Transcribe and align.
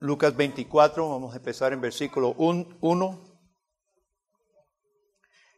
Lucas 0.00 0.36
24, 0.36 1.10
vamos 1.10 1.34
a 1.34 1.38
empezar 1.38 1.72
en 1.72 1.80
versículo 1.80 2.32
1. 2.38 3.18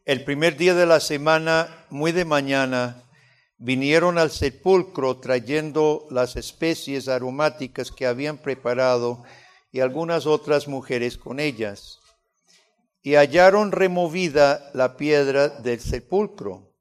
El 0.06 0.24
primer 0.24 0.56
día 0.56 0.74
de 0.74 0.86
la 0.86 0.98
semana, 0.98 1.84
muy 1.90 2.12
de 2.12 2.24
mañana, 2.24 3.04
vinieron 3.58 4.16
al 4.16 4.30
sepulcro 4.30 5.18
trayendo 5.18 6.06
las 6.10 6.36
especies 6.36 7.08
aromáticas 7.08 7.90
que 7.92 8.06
habían 8.06 8.38
preparado 8.38 9.24
y 9.72 9.80
algunas 9.80 10.24
otras 10.24 10.68
mujeres 10.68 11.18
con 11.18 11.38
ellas. 11.38 11.98
Y 13.02 13.16
hallaron 13.16 13.72
removida 13.72 14.70
la 14.72 14.96
piedra 14.96 15.50
del 15.50 15.80
sepulcro, 15.80 16.72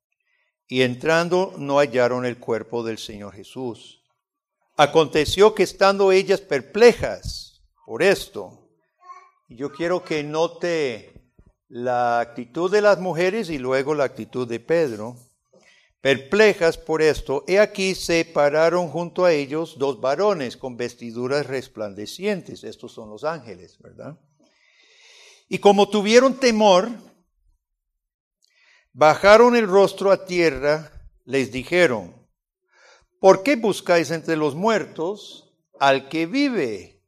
y 0.66 0.84
entrando 0.84 1.54
no 1.58 1.80
hallaron 1.80 2.26
el 2.26 2.38
cuerpo 2.38 2.84
del 2.84 3.00
Señor 3.00 3.34
Jesús. 3.34 4.02
Aconteció 4.78 5.54
que 5.56 5.64
estando 5.64 6.14
ellas 6.14 6.40
perplejas, 6.40 7.49
por 7.90 8.04
esto. 8.04 8.70
Yo 9.48 9.72
quiero 9.72 10.04
que 10.04 10.24
note 10.24 11.34
la 11.70 12.20
actitud 12.20 12.72
de 12.72 12.82
las 12.82 13.00
mujeres 13.00 13.50
y 13.50 13.58
luego 13.58 13.96
la 13.96 14.04
actitud 14.04 14.48
de 14.48 14.60
Pedro. 14.60 15.16
Perplejas 16.00 16.78
por 16.78 17.02
esto, 17.02 17.44
he 17.48 17.60
aquí 17.60 17.96
se 17.96 18.26
pararon 18.26 18.90
junto 18.90 19.26
a 19.26 19.32
ellos 19.32 19.80
dos 19.80 20.00
varones 20.00 20.56
con 20.56 20.78
vestiduras 20.78 21.48
resplandecientes. 21.48 22.64
Estos 22.64 22.92
son 22.92 23.10
los 23.10 23.24
ángeles, 23.24 23.80
¿verdad? 23.80 24.20
Y 25.48 25.58
como 25.58 25.90
tuvieron 25.90 26.36
temor, 26.40 26.92
bajaron 28.94 29.56
el 29.56 29.68
rostro 29.68 30.12
a 30.12 30.26
tierra, 30.26 30.92
les 31.26 31.52
dijeron, 31.52 32.14
¿por 33.20 33.42
qué 33.42 33.56
buscáis 33.56 34.12
entre 34.12 34.36
los 34.36 34.54
muertos 34.54 35.56
al 35.80 36.08
que 36.08 36.28
vive? 36.28 36.99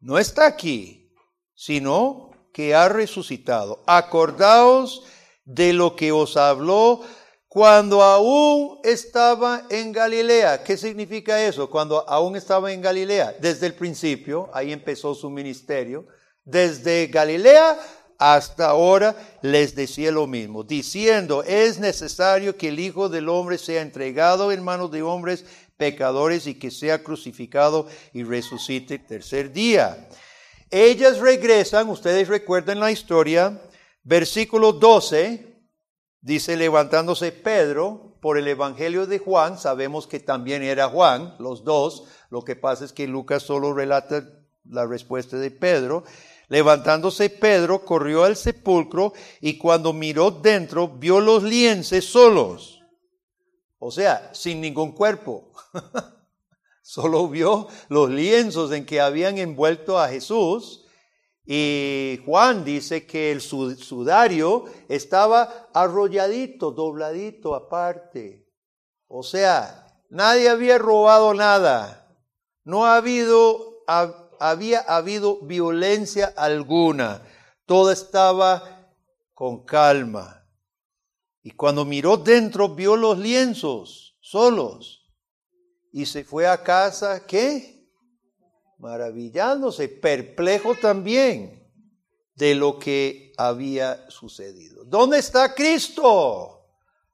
No 0.00 0.18
está 0.18 0.46
aquí, 0.46 1.12
sino 1.54 2.30
que 2.52 2.74
ha 2.74 2.88
resucitado. 2.88 3.82
Acordaos 3.86 5.04
de 5.44 5.72
lo 5.72 5.96
que 5.96 6.12
os 6.12 6.36
habló 6.36 7.02
cuando 7.48 8.02
aún 8.02 8.78
estaba 8.84 9.66
en 9.70 9.92
Galilea. 9.92 10.62
¿Qué 10.62 10.76
significa 10.76 11.42
eso? 11.44 11.68
Cuando 11.68 12.08
aún 12.08 12.36
estaba 12.36 12.72
en 12.72 12.80
Galilea. 12.80 13.36
Desde 13.40 13.66
el 13.66 13.74
principio, 13.74 14.48
ahí 14.52 14.72
empezó 14.72 15.14
su 15.14 15.28
ministerio. 15.30 16.06
Desde 16.44 17.08
Galilea 17.08 17.78
hasta 18.20 18.66
ahora 18.66 19.16
les 19.40 19.74
decía 19.74 20.12
lo 20.12 20.26
mismo, 20.26 20.62
diciendo, 20.62 21.42
es 21.42 21.78
necesario 21.78 22.54
que 22.54 22.68
el 22.68 22.78
Hijo 22.78 23.08
del 23.08 23.30
Hombre 23.30 23.56
sea 23.56 23.80
entregado 23.80 24.52
en 24.52 24.62
manos 24.62 24.90
de 24.90 25.02
hombres 25.02 25.46
pecadores 25.80 26.46
y 26.46 26.56
que 26.56 26.70
sea 26.70 27.02
crucificado 27.02 27.86
y 28.12 28.22
resucite 28.22 28.98
tercer 28.98 29.50
día. 29.50 30.10
Ellas 30.70 31.18
regresan, 31.20 31.88
ustedes 31.88 32.28
recuerdan 32.28 32.80
la 32.80 32.92
historia, 32.92 33.62
versículo 34.04 34.74
12, 34.74 35.56
dice 36.20 36.56
levantándose 36.58 37.32
Pedro 37.32 38.18
por 38.20 38.36
el 38.36 38.46
Evangelio 38.46 39.06
de 39.06 39.18
Juan, 39.18 39.58
sabemos 39.58 40.06
que 40.06 40.20
también 40.20 40.62
era 40.62 40.90
Juan, 40.90 41.34
los 41.38 41.64
dos, 41.64 42.04
lo 42.28 42.44
que 42.44 42.56
pasa 42.56 42.84
es 42.84 42.92
que 42.92 43.08
Lucas 43.08 43.42
solo 43.42 43.72
relata 43.72 44.28
la 44.68 44.86
respuesta 44.86 45.38
de 45.38 45.50
Pedro. 45.50 46.04
Levantándose 46.48 47.30
Pedro, 47.30 47.86
corrió 47.86 48.24
al 48.24 48.36
sepulcro 48.36 49.14
y 49.40 49.56
cuando 49.56 49.94
miró 49.94 50.30
dentro, 50.30 50.88
vio 50.88 51.20
los 51.20 51.42
liences 51.42 52.04
solos 52.04 52.79
o 53.80 53.90
sea, 53.90 54.30
sin 54.34 54.60
ningún 54.60 54.92
cuerpo. 54.92 55.50
Solo 56.82 57.28
vio 57.28 57.66
los 57.88 58.10
lienzos 58.10 58.70
en 58.72 58.84
que 58.84 59.00
habían 59.00 59.38
envuelto 59.38 59.98
a 59.98 60.08
Jesús. 60.08 60.86
Y 61.46 62.20
Juan 62.26 62.62
dice 62.64 63.06
que 63.06 63.32
el 63.32 63.40
sudario 63.40 64.66
estaba 64.88 65.68
arrolladito, 65.72 66.72
dobladito 66.72 67.54
aparte. 67.54 68.46
O 69.08 69.22
sea, 69.22 69.86
nadie 70.10 70.50
había 70.50 70.76
robado 70.76 71.32
nada. 71.32 72.06
No 72.64 72.84
había 72.84 74.80
habido 74.80 75.40
violencia 75.40 76.32
alguna. 76.36 77.22
Todo 77.64 77.90
estaba 77.90 78.90
con 79.32 79.64
calma. 79.64 80.39
Y 81.42 81.52
cuando 81.52 81.84
miró 81.84 82.16
dentro, 82.16 82.68
vio 82.68 82.96
los 82.96 83.18
lienzos 83.18 84.16
solos. 84.20 85.08
Y 85.92 86.06
se 86.06 86.24
fue 86.24 86.46
a 86.46 86.62
casa, 86.62 87.26
¿qué? 87.26 87.88
Maravillándose, 88.78 89.88
perplejo 89.88 90.74
también 90.74 91.60
de 92.34 92.54
lo 92.54 92.78
que 92.78 93.32
había 93.36 94.08
sucedido. 94.10 94.84
¿Dónde 94.84 95.18
está 95.18 95.54
Cristo? 95.54 96.60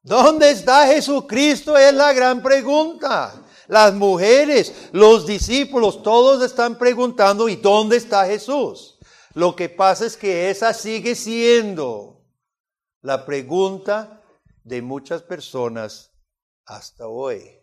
¿Dónde 0.03 0.51
está 0.51 0.87
Jesucristo? 0.87 1.77
Es 1.77 1.93
la 1.93 2.13
gran 2.13 2.43
pregunta. 2.43 3.43
Las 3.67 3.93
mujeres, 3.95 4.73
los 4.93 5.27
discípulos, 5.27 6.03
todos 6.03 6.45
están 6.45 6.79
preguntando, 6.79 7.49
¿y 7.49 7.57
dónde 7.57 7.97
está 7.97 8.25
Jesús? 8.27 8.99
Lo 9.35 9.57
que 9.57 9.69
pasa 9.69 10.07
es 10.07 10.17
que 10.17 10.49
esa 10.51 10.73
sigue 10.73 11.15
siendo 11.17 12.25
la 13.03 13.27
pregunta 13.27 14.16
de 14.67 14.83
muchas 14.83 15.23
personas 15.23 16.13
hasta 16.65 17.07
hoy. 17.07 17.57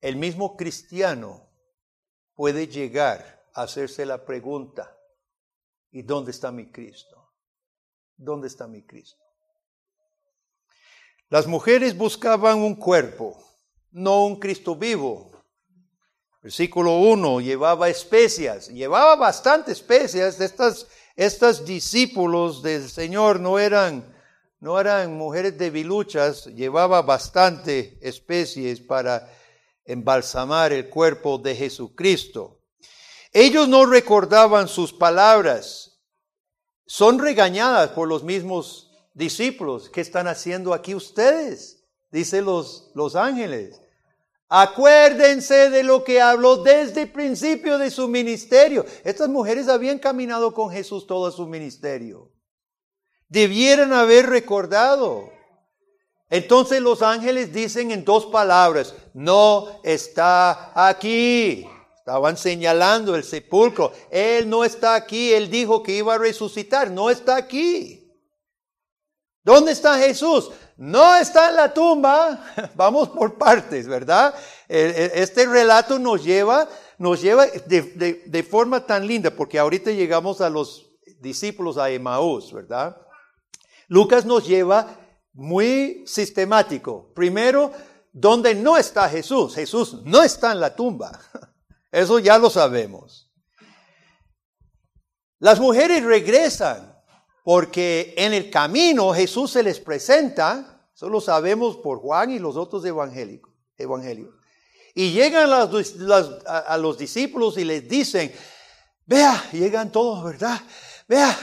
El 0.00 0.16
mismo 0.16 0.56
cristiano 0.56 1.46
puede 2.34 2.68
llegar 2.68 3.46
a 3.52 3.64
hacerse 3.64 4.06
la 4.06 4.24
pregunta, 4.24 4.96
¿y 5.90 6.00
dónde 6.02 6.30
está 6.30 6.50
mi 6.50 6.72
Cristo? 6.72 7.34
¿Dónde 8.16 8.48
está 8.48 8.66
mi 8.66 8.82
Cristo? 8.86 9.22
Las 11.28 11.46
mujeres 11.46 11.94
buscaban 11.94 12.60
un 12.60 12.76
cuerpo, 12.76 13.36
no 13.90 14.24
un 14.24 14.40
Cristo 14.40 14.74
vivo. 14.74 15.30
Versículo 16.40 16.96
1, 17.00 17.42
llevaba 17.42 17.90
especias, 17.90 18.68
llevaba 18.68 19.16
bastante 19.16 19.72
especias, 19.72 20.38
de 20.38 20.46
estas 20.46 20.86
estos 21.18 21.64
discípulos 21.64 22.62
del 22.62 22.88
Señor 22.88 23.40
no 23.40 23.58
eran, 23.58 24.14
no 24.60 24.78
eran 24.78 25.16
mujeres 25.16 25.58
debiluchas, 25.58 26.46
llevaba 26.46 27.02
bastante 27.02 27.98
especies 28.00 28.80
para 28.80 29.28
embalsamar 29.84 30.72
el 30.72 30.88
cuerpo 30.88 31.36
de 31.38 31.56
Jesucristo. 31.56 32.60
Ellos 33.32 33.68
no 33.68 33.84
recordaban 33.84 34.68
sus 34.68 34.92
palabras, 34.92 35.98
son 36.86 37.18
regañadas 37.18 37.90
por 37.90 38.06
los 38.06 38.22
mismos 38.22 38.92
discípulos. 39.12 39.90
¿Qué 39.90 40.00
están 40.00 40.28
haciendo 40.28 40.72
aquí 40.72 40.94
ustedes? 40.94 41.82
Dice 42.12 42.42
los, 42.42 42.92
los 42.94 43.16
ángeles. 43.16 43.80
Acuérdense 44.48 45.68
de 45.68 45.82
lo 45.82 46.04
que 46.04 46.22
habló 46.22 46.56
desde 46.56 47.02
el 47.02 47.12
principio 47.12 47.76
de 47.76 47.90
su 47.90 48.08
ministerio. 48.08 48.86
Estas 49.04 49.28
mujeres 49.28 49.68
habían 49.68 49.98
caminado 49.98 50.54
con 50.54 50.70
Jesús 50.70 51.06
todo 51.06 51.30
su 51.30 51.46
ministerio. 51.46 52.32
Debieran 53.28 53.92
haber 53.92 54.26
recordado. 54.26 55.30
Entonces 56.30 56.80
los 56.80 57.02
ángeles 57.02 57.52
dicen 57.52 57.90
en 57.90 58.04
dos 58.04 58.26
palabras, 58.26 58.94
no 59.12 59.80
está 59.82 60.72
aquí. 60.88 61.66
Estaban 61.98 62.38
señalando 62.38 63.14
el 63.16 63.24
sepulcro. 63.24 63.92
Él 64.10 64.48
no 64.48 64.64
está 64.64 64.94
aquí. 64.94 65.30
Él 65.34 65.50
dijo 65.50 65.82
que 65.82 65.92
iba 65.92 66.14
a 66.14 66.18
resucitar. 66.18 66.90
No 66.90 67.10
está 67.10 67.36
aquí. 67.36 68.10
¿Dónde 69.44 69.72
está 69.72 69.98
Jesús? 69.98 70.50
No 70.78 71.16
está 71.16 71.50
en 71.50 71.56
la 71.56 71.74
tumba, 71.74 72.40
vamos 72.76 73.08
por 73.08 73.36
partes, 73.36 73.88
¿verdad? 73.88 74.32
Este 74.68 75.44
relato 75.44 75.98
nos 75.98 76.22
lleva, 76.22 76.68
nos 76.98 77.20
lleva 77.20 77.46
de, 77.46 78.46
forma 78.48 78.86
tan 78.86 79.04
linda, 79.04 79.32
porque 79.32 79.58
ahorita 79.58 79.90
llegamos 79.90 80.40
a 80.40 80.48
los 80.48 80.88
discípulos 81.18 81.78
a 81.78 81.90
Emaús, 81.90 82.52
¿verdad? 82.52 82.96
Lucas 83.88 84.24
nos 84.24 84.46
lleva 84.46 84.86
muy 85.32 86.04
sistemático. 86.06 87.12
Primero, 87.12 87.72
donde 88.12 88.54
no 88.54 88.76
está 88.76 89.08
Jesús. 89.08 89.56
Jesús 89.56 90.02
no 90.04 90.22
está 90.22 90.52
en 90.52 90.60
la 90.60 90.76
tumba. 90.76 91.10
Eso 91.90 92.20
ya 92.20 92.38
lo 92.38 92.50
sabemos. 92.50 93.28
Las 95.40 95.58
mujeres 95.58 96.04
regresan 96.04 96.87
porque 97.48 98.12
en 98.18 98.34
el 98.34 98.50
camino 98.50 99.14
Jesús 99.14 99.52
se 99.52 99.62
les 99.62 99.80
presenta, 99.80 100.82
eso 100.94 101.08
lo 101.08 101.18
sabemos 101.18 101.78
por 101.78 101.98
Juan 101.98 102.30
y 102.30 102.38
los 102.38 102.58
otros 102.58 102.84
evangelios. 102.84 103.40
Y 104.94 105.12
llegan 105.12 105.50
a, 105.50 106.76
los 106.76 106.98
discípulos 106.98 107.56
y 107.56 107.64
les 107.64 107.88
dicen, 107.88 108.30
vea, 109.06 109.48
llegan 109.50 109.90
todos, 109.90 110.22
¿verdad? 110.24 110.60
Vea, 111.08 111.34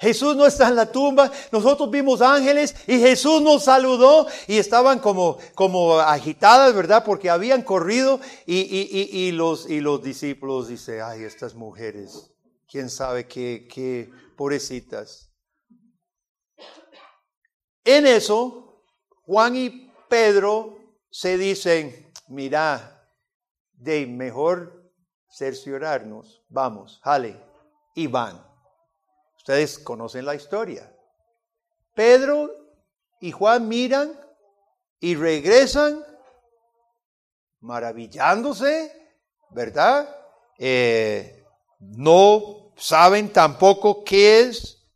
Jesús 0.00 0.36
no 0.36 0.46
está 0.46 0.68
en 0.68 0.76
la 0.76 0.90
tumba, 0.90 1.30
nosotros 1.50 1.90
vimos 1.90 2.22
ángeles 2.22 2.74
y 2.86 2.98
Jesús 2.98 3.42
nos 3.42 3.64
saludó 3.64 4.26
y 4.46 4.56
estaban 4.56 5.00
como, 5.00 5.36
como 5.54 5.98
agitadas, 5.98 6.74
¿verdad? 6.74 7.04
Porque 7.04 7.28
habían 7.28 7.60
corrido 7.60 8.20
y, 8.46 8.60
y, 8.60 9.18
y, 9.26 9.32
los, 9.32 9.68
y 9.68 9.80
los 9.80 10.02
discípulos 10.02 10.68
dicen, 10.68 11.02
ay, 11.04 11.24
estas 11.24 11.54
mujeres, 11.54 12.30
quién 12.66 12.88
sabe 12.88 13.26
qué, 13.26 13.68
qué 13.70 14.21
pobrecitas. 14.42 15.32
En 17.84 18.08
eso, 18.08 18.82
Juan 19.24 19.54
y 19.54 19.92
Pedro 20.08 20.78
se 21.10 21.38
dicen, 21.38 22.12
mira, 22.26 23.06
de 23.72 24.04
mejor 24.04 24.92
cerciorarnos, 25.30 26.44
vamos, 26.48 27.00
jale, 27.04 27.40
y 27.94 28.08
van. 28.08 28.44
Ustedes 29.36 29.78
conocen 29.78 30.24
la 30.24 30.34
historia. 30.34 30.92
Pedro 31.94 32.50
y 33.20 33.30
Juan 33.30 33.68
miran 33.68 34.12
y 34.98 35.14
regresan 35.14 36.04
maravillándose, 37.60 38.90
¿verdad? 39.50 40.16
Eh, 40.58 41.46
no 41.78 42.61
saben 42.76 43.32
tampoco 43.32 44.04
qué 44.04 44.40
es 44.40 44.86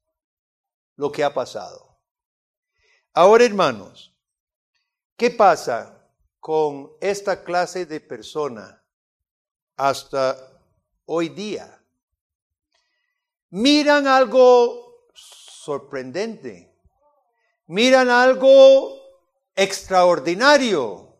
lo 0.97 1.11
que 1.13 1.25
ha 1.25 1.33
pasado. 1.33 1.99
Ahora, 3.13 3.45
hermanos, 3.45 4.15
¿qué 5.17 5.31
pasa 5.31 6.11
con 6.41 6.93
esta 7.01 7.43
clase 7.43 7.87
de 7.87 8.01
persona 8.01 8.83
hasta 9.77 10.37
hoy 11.07 11.29
día? 11.31 11.77
miran 13.51 14.07
algo 14.07 15.09
sorprendente, 15.15 16.75
miran 17.67 18.11
algo 18.11 19.01
extraordinario, 19.55 21.17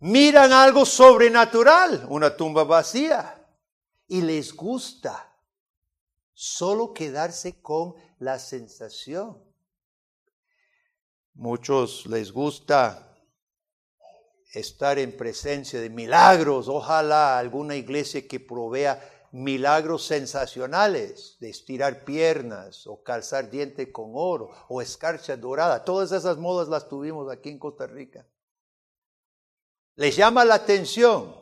miran 0.00 0.52
algo 0.52 0.86
sobrenatural, 0.86 2.06
una 2.08 2.36
tumba 2.36 2.64
vacía, 2.64 3.41
y 4.12 4.20
les 4.20 4.54
gusta 4.54 5.34
solo 6.34 6.92
quedarse 6.92 7.62
con 7.62 7.94
la 8.18 8.38
sensación. 8.38 9.42
Muchos 11.32 12.04
les 12.04 12.30
gusta 12.30 13.16
estar 14.52 14.98
en 14.98 15.16
presencia 15.16 15.80
de 15.80 15.88
milagros, 15.88 16.68
ojalá 16.68 17.38
alguna 17.38 17.74
iglesia 17.74 18.28
que 18.28 18.38
provea 18.38 19.00
milagros 19.32 20.04
sensacionales 20.04 21.38
de 21.40 21.48
estirar 21.48 22.04
piernas 22.04 22.86
o 22.86 23.02
calzar 23.02 23.48
diente 23.48 23.90
con 23.90 24.10
oro 24.12 24.50
o 24.68 24.82
escarcha 24.82 25.38
dorada. 25.38 25.84
Todas 25.84 26.12
esas 26.12 26.36
modas 26.36 26.68
las 26.68 26.86
tuvimos 26.86 27.32
aquí 27.32 27.48
en 27.48 27.58
Costa 27.58 27.86
Rica. 27.86 28.26
Les 29.94 30.14
llama 30.14 30.44
la 30.44 30.56
atención. 30.56 31.41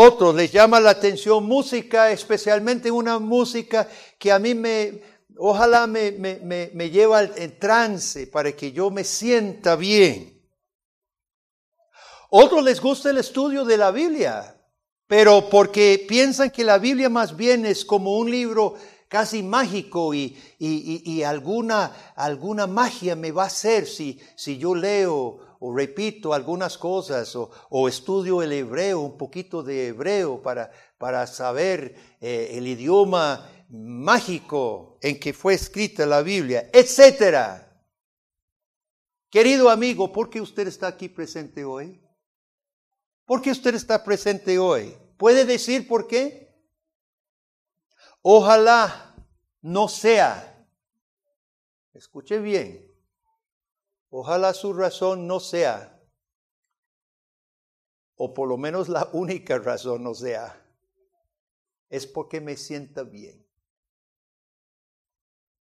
Otros 0.00 0.34
les 0.34 0.52
llama 0.52 0.78
la 0.78 0.90
atención 0.90 1.44
música, 1.44 2.10
especialmente 2.12 2.90
una 2.90 3.18
música 3.18 3.88
que 4.18 4.30
a 4.30 4.38
mí 4.38 4.54
me, 4.54 5.02
ojalá 5.36 5.86
me, 5.86 6.12
me, 6.12 6.70
me 6.72 6.90
lleva 6.90 7.22
en 7.22 7.58
trance 7.58 8.26
para 8.28 8.52
que 8.52 8.70
yo 8.70 8.90
me 8.90 9.02
sienta 9.02 9.74
bien. 9.74 10.40
Otros 12.30 12.62
les 12.62 12.80
gusta 12.80 13.10
el 13.10 13.18
estudio 13.18 13.64
de 13.64 13.76
la 13.76 13.90
Biblia 13.90 14.54
pero 15.08 15.48
porque 15.48 16.04
piensan 16.06 16.50
que 16.50 16.62
la 16.62 16.78
Biblia 16.78 17.08
más 17.08 17.34
bien 17.34 17.64
es 17.64 17.84
como 17.84 18.18
un 18.18 18.30
libro 18.30 18.74
casi 19.08 19.42
mágico 19.42 20.12
y, 20.12 20.36
y, 20.58 21.22
alguna, 21.22 22.12
alguna 22.14 22.66
magia 22.66 23.16
me 23.16 23.32
va 23.32 23.44
a 23.44 23.46
hacer 23.46 23.86
si, 23.86 24.20
si 24.36 24.58
yo 24.58 24.74
leo 24.74 25.47
o 25.60 25.74
repito 25.74 26.32
algunas 26.32 26.78
cosas 26.78 27.34
o, 27.36 27.88
estudio 27.88 28.42
el 28.42 28.52
hebreo, 28.52 29.00
un 29.00 29.18
poquito 29.18 29.62
de 29.62 29.88
hebreo 29.88 30.40
para, 30.40 30.70
para 30.98 31.26
saber 31.26 31.94
eh, 32.20 32.50
el 32.52 32.66
idioma 32.66 33.50
mágico 33.68 34.98
en 35.02 35.18
que 35.18 35.32
fue 35.32 35.54
escrita 35.54 36.06
la 36.06 36.22
Biblia, 36.22 36.70
etcétera. 36.72 37.64
Querido 39.30 39.68
amigo, 39.68 40.12
¿por 40.12 40.30
qué 40.30 40.40
usted 40.40 40.68
está 40.68 40.86
aquí 40.86 41.08
presente 41.08 41.64
hoy? 41.64 42.02
¿Por 43.26 43.42
qué 43.42 43.50
usted 43.50 43.74
está 43.74 44.02
presente 44.02 44.58
hoy? 44.58 44.96
¿Puede 45.18 45.44
decir 45.44 45.86
por 45.86 46.06
qué? 46.06 46.48
Ojalá 48.22 49.14
no 49.60 49.88
sea, 49.88 50.66
escuche 51.92 52.38
bien, 52.40 52.87
ojalá 54.10 54.54
su 54.54 54.72
razón 54.72 55.26
no 55.26 55.40
sea, 55.40 56.00
o 58.16 58.34
por 58.34 58.48
lo 58.48 58.56
menos 58.56 58.88
la 58.88 59.08
única 59.12 59.58
razón 59.58 60.02
no 60.02 60.14
sea, 60.14 60.64
es 61.88 62.06
porque 62.06 62.40
me 62.40 62.56
sienta 62.56 63.02
bien. 63.02 63.46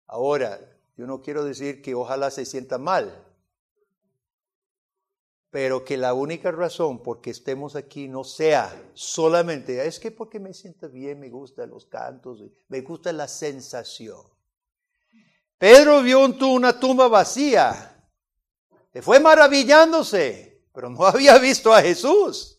Ahora, 0.07 0.59
yo 0.97 1.07
no 1.07 1.21
quiero 1.21 1.43
decir 1.43 1.81
que 1.81 1.95
ojalá 1.95 2.29
se 2.31 2.45
sienta 2.45 2.77
mal, 2.77 3.25
pero 5.49 5.83
que 5.83 5.97
la 5.97 6.13
única 6.13 6.51
razón 6.51 7.01
por 7.03 7.21
que 7.21 7.29
estemos 7.29 7.75
aquí 7.75 8.07
no 8.07 8.23
sea 8.23 8.91
solamente, 8.93 9.85
es 9.85 9.99
que 9.99 10.11
porque 10.11 10.39
me 10.39 10.53
siento 10.53 10.89
bien, 10.89 11.19
me 11.19 11.29
gustan 11.29 11.69
los 11.69 11.85
cantos, 11.85 12.43
me 12.67 12.81
gusta 12.81 13.11
la 13.11 13.27
sensación. 13.27 14.21
Pedro 15.57 16.01
vio 16.01 16.21
una 16.21 16.79
tumba 16.79 17.07
vacía, 17.07 18.00
se 18.91 19.01
fue 19.01 19.19
maravillándose, 19.19 20.65
pero 20.73 20.89
no 20.89 21.05
había 21.05 21.37
visto 21.37 21.73
a 21.73 21.81
Jesús. 21.81 22.57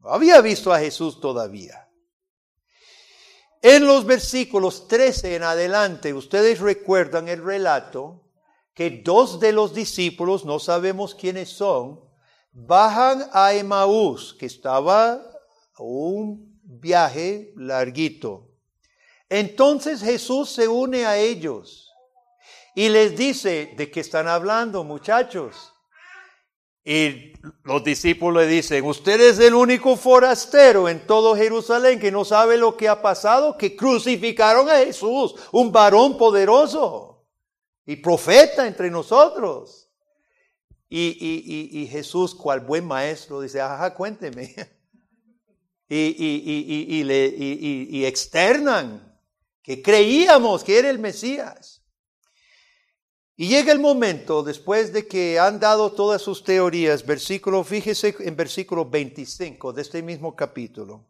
No 0.00 0.10
había 0.10 0.40
visto 0.40 0.72
a 0.72 0.78
Jesús 0.78 1.20
todavía. 1.20 1.88
En 3.60 3.86
los 3.86 4.06
versículos 4.06 4.86
13 4.86 5.34
en 5.34 5.42
adelante, 5.42 6.14
ustedes 6.14 6.60
recuerdan 6.60 7.28
el 7.28 7.42
relato 7.42 8.24
que 8.72 9.02
dos 9.04 9.40
de 9.40 9.50
los 9.50 9.74
discípulos, 9.74 10.44
no 10.44 10.60
sabemos 10.60 11.16
quiénes 11.16 11.48
son, 11.48 12.00
bajan 12.52 13.28
a 13.32 13.52
Emaús, 13.52 14.36
que 14.38 14.46
estaba 14.46 15.20
un 15.78 16.60
viaje 16.62 17.52
larguito. 17.56 18.52
Entonces 19.28 20.00
Jesús 20.00 20.50
se 20.50 20.68
une 20.68 21.04
a 21.04 21.18
ellos 21.18 21.87
y 22.78 22.90
les 22.90 23.16
dice, 23.16 23.74
¿de 23.76 23.90
qué 23.90 23.98
están 23.98 24.28
hablando 24.28 24.84
muchachos? 24.84 25.74
Y 26.84 27.32
los 27.64 27.82
discípulos 27.82 28.44
le 28.44 28.48
dicen, 28.48 28.84
usted 28.84 29.20
es 29.20 29.40
el 29.40 29.54
único 29.54 29.96
forastero 29.96 30.88
en 30.88 31.04
todo 31.04 31.34
Jerusalén 31.34 31.98
que 31.98 32.12
no 32.12 32.24
sabe 32.24 32.56
lo 32.56 32.76
que 32.76 32.88
ha 32.88 33.02
pasado, 33.02 33.58
que 33.58 33.74
crucificaron 33.74 34.70
a 34.70 34.76
Jesús, 34.76 35.34
un 35.50 35.72
varón 35.72 36.16
poderoso 36.16 37.26
y 37.84 37.96
profeta 37.96 38.64
entre 38.64 38.92
nosotros. 38.92 39.90
Y, 40.88 41.88
Jesús, 41.90 42.32
cual 42.32 42.60
buen 42.60 42.86
maestro, 42.86 43.40
dice, 43.40 43.60
ajá, 43.60 43.92
cuénteme. 43.92 44.54
Y, 45.90 47.02
le, 47.02 47.34
y 47.34 48.04
externan 48.04 49.18
que 49.62 49.80
creíamos 49.80 50.62
que 50.62 50.78
era 50.78 50.90
el 50.90 50.98
Mesías. 50.98 51.77
Y 53.40 53.46
llega 53.46 53.70
el 53.70 53.78
momento, 53.78 54.42
después 54.42 54.92
de 54.92 55.06
que 55.06 55.38
han 55.38 55.60
dado 55.60 55.92
todas 55.92 56.20
sus 56.20 56.42
teorías, 56.42 57.06
versículo, 57.06 57.62
fíjese 57.62 58.16
en 58.18 58.34
versículo 58.34 58.84
25 58.84 59.72
de 59.72 59.80
este 59.80 60.02
mismo 60.02 60.34
capítulo. 60.34 61.06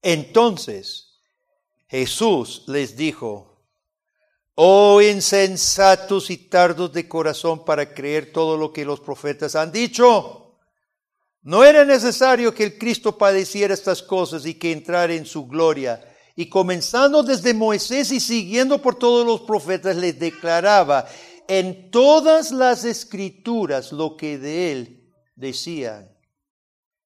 Entonces, 0.00 1.20
Jesús 1.88 2.64
les 2.68 2.96
dijo, 2.96 3.66
oh 4.54 5.02
insensatos 5.02 6.30
y 6.30 6.38
tardos 6.38 6.90
de 6.90 7.06
corazón 7.06 7.66
para 7.66 7.92
creer 7.92 8.32
todo 8.32 8.56
lo 8.56 8.72
que 8.72 8.86
los 8.86 9.00
profetas 9.00 9.56
han 9.56 9.70
dicho. 9.70 10.56
No 11.42 11.64
era 11.64 11.84
necesario 11.84 12.54
que 12.54 12.64
el 12.64 12.78
Cristo 12.78 13.18
padeciera 13.18 13.74
estas 13.74 14.02
cosas 14.02 14.46
y 14.46 14.54
que 14.54 14.72
entrara 14.72 15.12
en 15.12 15.26
su 15.26 15.46
gloria. 15.46 16.02
Y 16.36 16.48
comenzando 16.48 17.22
desde 17.22 17.54
Moisés 17.54 18.12
y 18.12 18.20
siguiendo 18.20 18.80
por 18.80 18.94
todos 18.94 19.26
los 19.26 19.42
profetas, 19.42 19.96
les 19.96 20.18
declaraba 20.18 21.06
en 21.48 21.90
todas 21.90 22.52
las 22.52 22.84
escrituras 22.84 23.92
lo 23.92 24.16
que 24.16 24.38
de 24.38 24.72
él 24.72 25.12
decían. 25.34 26.08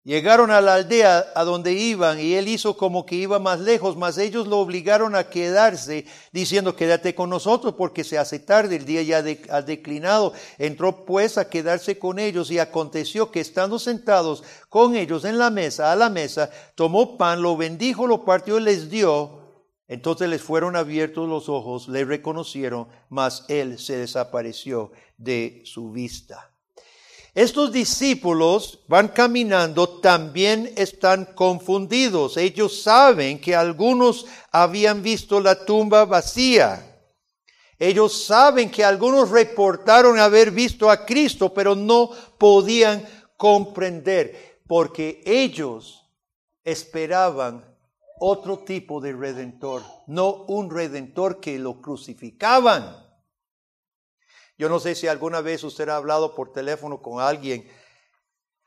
Llegaron 0.04 0.50
a 0.50 0.60
la 0.60 0.74
aldea 0.74 1.30
a 1.32 1.44
donde 1.44 1.74
iban 1.74 2.18
y 2.18 2.34
él 2.34 2.48
hizo 2.48 2.76
como 2.76 3.06
que 3.06 3.14
iba 3.14 3.38
más 3.38 3.60
lejos, 3.60 3.96
mas 3.96 4.18
ellos 4.18 4.48
lo 4.48 4.58
obligaron 4.58 5.14
a 5.14 5.30
quedarse 5.30 6.06
diciendo 6.32 6.74
quédate 6.74 7.14
con 7.14 7.30
nosotros 7.30 7.74
porque 7.78 8.02
se 8.02 8.18
hace 8.18 8.40
tarde, 8.40 8.74
el 8.74 8.84
día 8.84 9.02
ya 9.02 9.18
ha 9.50 9.62
declinado. 9.62 10.32
Entró 10.58 11.04
pues 11.04 11.38
a 11.38 11.48
quedarse 11.48 12.00
con 12.00 12.18
ellos 12.18 12.50
y 12.50 12.58
aconteció 12.58 13.30
que 13.30 13.38
estando 13.38 13.78
sentados 13.78 14.42
con 14.68 14.96
ellos 14.96 15.24
en 15.24 15.38
la 15.38 15.50
mesa, 15.50 15.92
a 15.92 15.96
la 15.96 16.10
mesa, 16.10 16.50
tomó 16.74 17.16
pan, 17.16 17.40
lo 17.40 17.56
bendijo, 17.56 18.08
lo 18.08 18.24
partió 18.24 18.58
y 18.58 18.62
les 18.62 18.90
dio. 18.90 19.40
Entonces 19.86 20.28
les 20.28 20.42
fueron 20.42 20.74
abiertos 20.74 21.28
los 21.28 21.48
ojos, 21.48 21.86
le 21.86 22.04
reconocieron, 22.04 22.88
mas 23.08 23.44
él 23.46 23.78
se 23.78 23.98
desapareció 23.98 24.90
de 25.16 25.62
su 25.64 25.92
vista. 25.92 26.51
Estos 27.34 27.72
discípulos 27.72 28.80
van 28.88 29.08
caminando, 29.08 29.88
también 30.00 30.70
están 30.76 31.24
confundidos. 31.24 32.36
Ellos 32.36 32.82
saben 32.82 33.40
que 33.40 33.56
algunos 33.56 34.26
habían 34.50 35.02
visto 35.02 35.40
la 35.40 35.64
tumba 35.64 36.04
vacía. 36.04 36.88
Ellos 37.78 38.26
saben 38.26 38.70
que 38.70 38.84
algunos 38.84 39.30
reportaron 39.30 40.18
haber 40.18 40.50
visto 40.50 40.90
a 40.90 41.06
Cristo, 41.06 41.54
pero 41.54 41.74
no 41.74 42.10
podían 42.36 43.04
comprender, 43.38 44.60
porque 44.68 45.22
ellos 45.24 46.04
esperaban 46.62 47.64
otro 48.20 48.58
tipo 48.60 49.00
de 49.00 49.14
redentor, 49.14 49.82
no 50.06 50.44
un 50.44 50.70
redentor 50.70 51.40
que 51.40 51.58
lo 51.58 51.80
crucificaban. 51.80 53.01
Yo 54.62 54.68
no 54.68 54.78
sé 54.78 54.94
si 54.94 55.08
alguna 55.08 55.40
vez 55.40 55.64
usted 55.64 55.88
ha 55.88 55.96
hablado 55.96 56.36
por 56.36 56.52
teléfono 56.52 57.02
con 57.02 57.20
alguien 57.20 57.68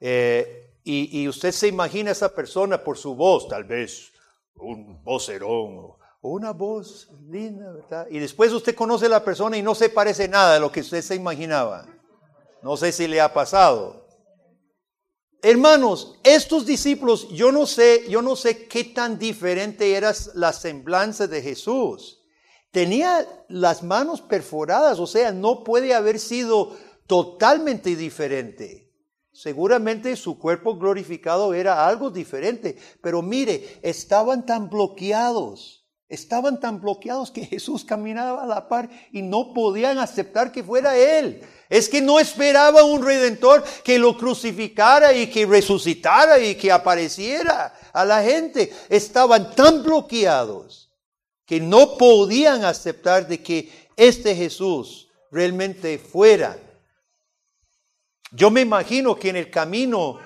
eh, 0.01 0.77
y, 0.83 1.25
usted 1.25 1.53
se 1.53 1.69
imagina 1.69 2.09
a 2.09 2.11
esa 2.11 2.35
persona 2.35 2.83
por 2.83 2.97
su 2.97 3.15
voz, 3.15 3.47
tal 3.47 3.63
vez 3.63 4.11
un 4.55 5.01
vocerón 5.05 5.95
o 6.19 6.29
una 6.29 6.51
voz 6.51 7.09
linda, 7.29 7.71
¿verdad? 7.71 8.07
Y 8.11 8.19
después 8.19 8.51
usted 8.51 8.75
conoce 8.75 9.05
a 9.05 9.09
la 9.09 9.23
persona 9.23 9.55
y 9.55 9.61
no 9.61 9.73
se 9.73 9.87
parece 9.87 10.27
nada 10.27 10.57
a 10.57 10.59
lo 10.59 10.69
que 10.69 10.81
usted 10.81 11.01
se 11.01 11.15
imaginaba. 11.15 11.87
No 12.61 12.75
sé 12.75 12.91
si 12.91 13.07
le 13.07 13.21
ha 13.21 13.33
pasado. 13.33 14.05
Hermanos, 15.41 16.19
estos 16.25 16.65
discípulos, 16.65 17.29
yo 17.29 17.53
no 17.53 17.65
sé, 17.65 18.03
yo 18.09 18.21
no 18.21 18.35
sé 18.35 18.67
qué 18.67 18.83
tan 18.83 19.17
diferente 19.17 19.95
era 19.95 20.11
la 20.33 20.51
semblanza 20.51 21.25
de 21.25 21.41
Jesús 21.41 22.24
tenía 22.75 23.25
las 23.47 23.83
manos 23.83 24.19
perforadas, 24.19 24.99
o 24.99 25.07
sea, 25.07 25.31
no 25.31 25.63
puede 25.63 25.93
haber 25.93 26.19
sido 26.19 26.75
totalmente 27.07 27.95
diferente. 27.95 28.91
Seguramente 29.31 30.17
su 30.17 30.37
cuerpo 30.37 30.77
glorificado 30.77 31.53
era 31.53 31.87
algo 31.87 32.11
diferente, 32.11 32.77
pero 33.01 33.21
mire, 33.21 33.79
estaban 33.81 34.45
tan 34.45 34.69
bloqueados, 34.69 35.85
estaban 36.09 36.59
tan 36.59 36.81
bloqueados 36.81 37.31
que 37.31 37.45
Jesús 37.45 37.85
caminaba 37.85 38.43
a 38.43 38.45
la 38.45 38.67
par 38.67 38.89
y 39.13 39.21
no 39.21 39.53
podían 39.53 39.97
aceptar 39.97 40.51
que 40.51 40.61
fuera 40.61 40.97
Él. 40.97 41.43
Es 41.69 41.87
que 41.87 42.01
no 42.01 42.19
esperaba 42.19 42.83
un 42.83 43.05
redentor 43.05 43.63
que 43.85 43.97
lo 43.97 44.17
crucificara 44.17 45.13
y 45.13 45.27
que 45.27 45.45
resucitara 45.45 46.39
y 46.39 46.55
que 46.55 46.73
apareciera 46.73 47.73
a 47.93 48.03
la 48.03 48.21
gente. 48.21 48.73
Estaban 48.89 49.55
tan 49.55 49.81
bloqueados 49.81 50.84
que 51.45 51.59
no 51.59 51.97
podían 51.97 52.63
aceptar 52.63 53.27
de 53.27 53.41
que 53.41 53.89
este 53.95 54.35
Jesús 54.35 55.09
realmente 55.31 55.97
fuera. 55.97 56.57
Yo 58.31 58.49
me 58.49 58.61
imagino 58.61 59.15
que 59.15 59.29
en 59.29 59.35
el 59.35 59.51
camino 59.51 60.19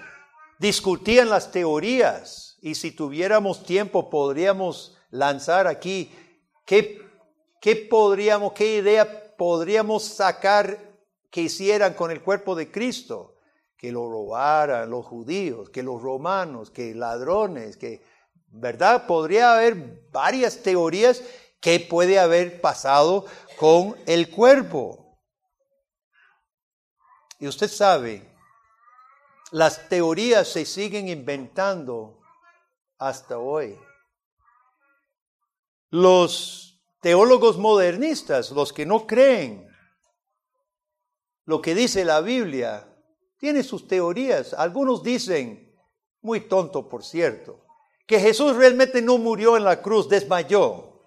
discutían 0.60 1.30
las 1.30 1.52
teorías 1.52 2.58
y 2.62 2.76
si 2.76 2.92
tuviéramos 2.92 3.64
tiempo 3.64 4.10
podríamos 4.10 4.98
lanzar 5.12 5.68
aquí 5.68 6.12
qué, 6.66 7.02
qué 7.62 7.76
podríamos, 7.76 8.54
qué 8.54 8.78
idea 8.78 9.36
podríamos 9.38 10.04
sacar 10.04 10.78
que 11.30 11.42
hicieran 11.42 11.94
con 11.94 12.12
el 12.12 12.22
cuerpo 12.22 12.56
de 12.56 12.72
Cristo, 12.72 13.36
que 13.78 13.92
lo 13.92 14.10
robaran 14.10 14.90
los 14.90 15.06
judíos, 15.06 15.70
que 15.70 15.84
los 15.84 16.02
romanos, 16.02 16.70
que 16.72 16.94
ladrones, 16.96 17.78
que 17.78 18.02
¿verdad? 18.52 19.08
Podría 19.08 19.54
haber 19.54 20.10
varias 20.12 20.62
teorías 20.62 21.24
que 21.60 21.80
puede 21.80 22.20
haber 22.20 22.62
pasado 22.62 23.26
con 23.58 23.96
el 24.06 24.30
cuerpo. 24.30 25.20
Y 27.40 27.48
usted 27.48 27.70
sabe, 27.70 28.36
las 29.52 29.88
teorías 29.90 30.48
se 30.48 30.66
siguen 30.66 31.08
inventando 31.08 32.20
hasta 32.98 33.38
hoy. 33.40 33.78
Los 35.90 36.82
teólogos 37.02 37.58
modernistas, 37.58 38.52
los 38.52 38.74
que 38.74 38.86
no 38.86 39.08
creen 39.08 39.70
lo 41.50 41.64
que 41.64 41.74
dice 41.74 42.06
la 42.06 42.22
Biblia, 42.22 42.88
tienen 43.40 43.64
sus 43.64 43.88
teorías. 43.88 44.54
Algunos 44.54 45.02
dicen, 45.02 45.76
muy 46.22 46.42
tonto 46.42 46.88
por 46.88 47.04
cierto, 47.04 47.66
que 48.10 48.20
Jesús 48.20 48.56
realmente 48.56 49.04
no 49.04 49.20
murió 49.20 49.56
en 49.56 49.64
la 49.64 49.84
cruz, 49.84 50.10
desmayó. 50.10 51.00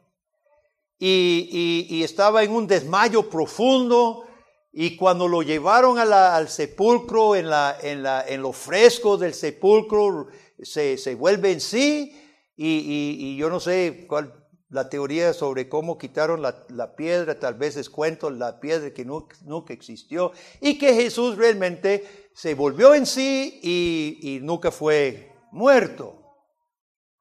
Y, 1.00 2.00
estaba 2.04 2.44
en 2.44 2.52
un 2.52 2.68
desmayo 2.68 3.28
profundo. 3.28 4.24
Y 4.72 4.96
cuando 4.96 5.26
lo 5.26 5.42
llevaron 5.42 5.98
al 5.98 6.48
sepulcro, 6.48 7.34
en, 7.34 7.50
la, 7.50 7.76
en, 7.82 8.40
lo 8.40 8.52
fresco 8.52 9.16
del 9.16 9.34
sepulcro, 9.34 10.28
se, 10.62 11.16
vuelve 11.16 11.50
en 11.50 11.60
sí. 11.60 12.16
Y, 12.56 13.36
yo 13.36 13.50
no 13.50 13.58
sé 13.58 14.06
cuál 14.08 14.32
la 14.68 14.88
teoría 14.88 15.32
sobre 15.32 15.68
cómo 15.68 15.98
quitaron 15.98 16.40
la, 16.40 16.94
piedra, 16.94 17.36
tal 17.36 17.54
vez 17.54 17.76
es 17.76 17.90
cuento 17.90 18.30
la 18.30 18.60
piedra 18.60 18.94
que 18.94 19.04
nunca, 19.04 19.74
existió. 19.74 20.30
Y 20.60 20.78
que 20.78 20.94
Jesús 20.94 21.36
realmente 21.36 22.30
se 22.32 22.54
volvió 22.54 22.94
en 22.94 23.06
sí 23.06 23.58
y 23.60 24.38
nunca 24.40 24.70
fue 24.70 25.32
muerto 25.50 26.21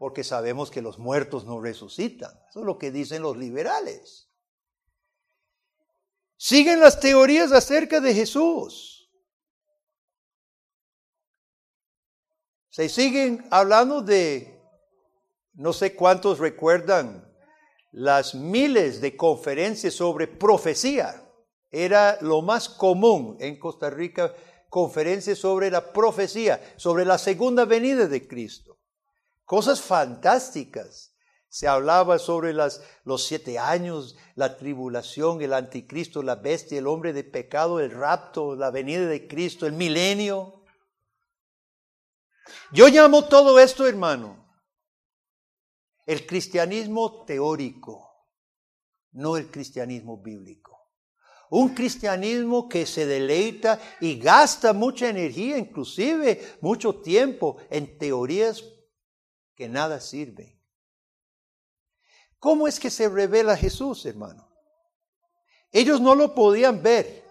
porque 0.02 0.24
sabemos 0.24 0.72
que 0.72 0.82
los 0.82 0.98
muertos 0.98 1.46
no 1.46 1.62
resucitan. 1.62 2.32
Eso 2.50 2.62
es 2.62 2.66
lo 2.66 2.80
que 2.80 2.90
dicen 2.90 3.22
los 3.22 3.38
liberales. 3.38 4.32
Siguen 6.38 6.80
las 6.80 7.00
teorías 7.00 7.52
acerca 7.52 8.00
de 8.00 8.12
Jesús. 8.16 9.12
Se 12.72 12.90
siguen 12.90 13.46
hablando 13.52 14.02
de, 14.02 14.60
no 15.54 15.72
sé 15.72 15.96
cuántos 15.96 16.40
recuerdan, 16.40 17.32
las 17.92 18.34
miles 18.34 19.02
de 19.02 19.16
conferencias 19.16 19.94
sobre 19.94 20.26
profecía. 20.26 21.32
Era 21.70 22.18
lo 22.22 22.42
más 22.42 22.70
común 22.70 23.38
en 23.40 23.60
Costa 23.60 23.92
Rica, 23.92 24.34
conferencias 24.68 25.38
sobre 25.38 25.70
la 25.70 25.94
profecía, 25.94 26.74
sobre 26.76 27.06
la 27.06 27.20
segunda 27.20 27.66
venida 27.66 28.08
de 28.08 28.28
Cristo 28.28 28.71
cosas 29.46 29.82
fantásticas. 29.82 31.16
Se 31.50 31.68
hablaba 31.68 32.18
sobre 32.18 32.54
los 32.54 33.26
siete 33.26 33.60
años, 33.60 34.16
la 34.36 34.56
tribulación, 34.56 35.42
el 35.42 35.54
anticristo, 35.54 36.24
la 36.24 36.36
bestia, 36.36 36.80
el 36.80 36.88
hombre 36.88 37.12
de 37.12 37.26
pecado, 37.26 37.82
el 37.82 37.92
rapto, 37.92 38.56
la 38.56 38.72
venida 38.72 39.06
de 39.06 39.28
Cristo, 39.28 39.66
el 39.66 39.74
milenio. 39.74 40.64
Yo 42.72 42.88
llamo 42.88 43.26
todo 43.26 43.60
esto, 43.60 43.86
hermano, 43.86 44.42
el 46.06 46.26
cristianismo 46.26 47.26
teórico, 47.26 48.30
no 49.12 49.36
el 49.36 49.52
cristianismo 49.52 50.22
bíblico. 50.22 50.72
Un 51.50 51.76
cristianismo 51.76 52.70
que 52.70 52.86
se 52.86 53.06
deleita 53.06 53.78
y 54.00 54.18
gasta 54.18 54.72
mucha 54.72 55.10
energía, 55.10 55.58
inclusive 55.58 56.58
mucho 56.62 57.02
tiempo, 57.02 57.58
en 57.70 57.98
teorías 57.98 58.64
que 59.62 59.70
nada 59.70 60.00
sirve. 60.00 60.60
¿Cómo 62.40 62.68
es 62.68 62.80
que 62.80 62.90
se 62.90 63.08
revela 63.08 63.56
Jesús, 63.56 64.08
hermano? 64.08 64.52
Ellos 65.72 66.02
no 66.02 66.16
lo 66.16 66.34
podían 66.34 66.82
ver. 66.82 67.24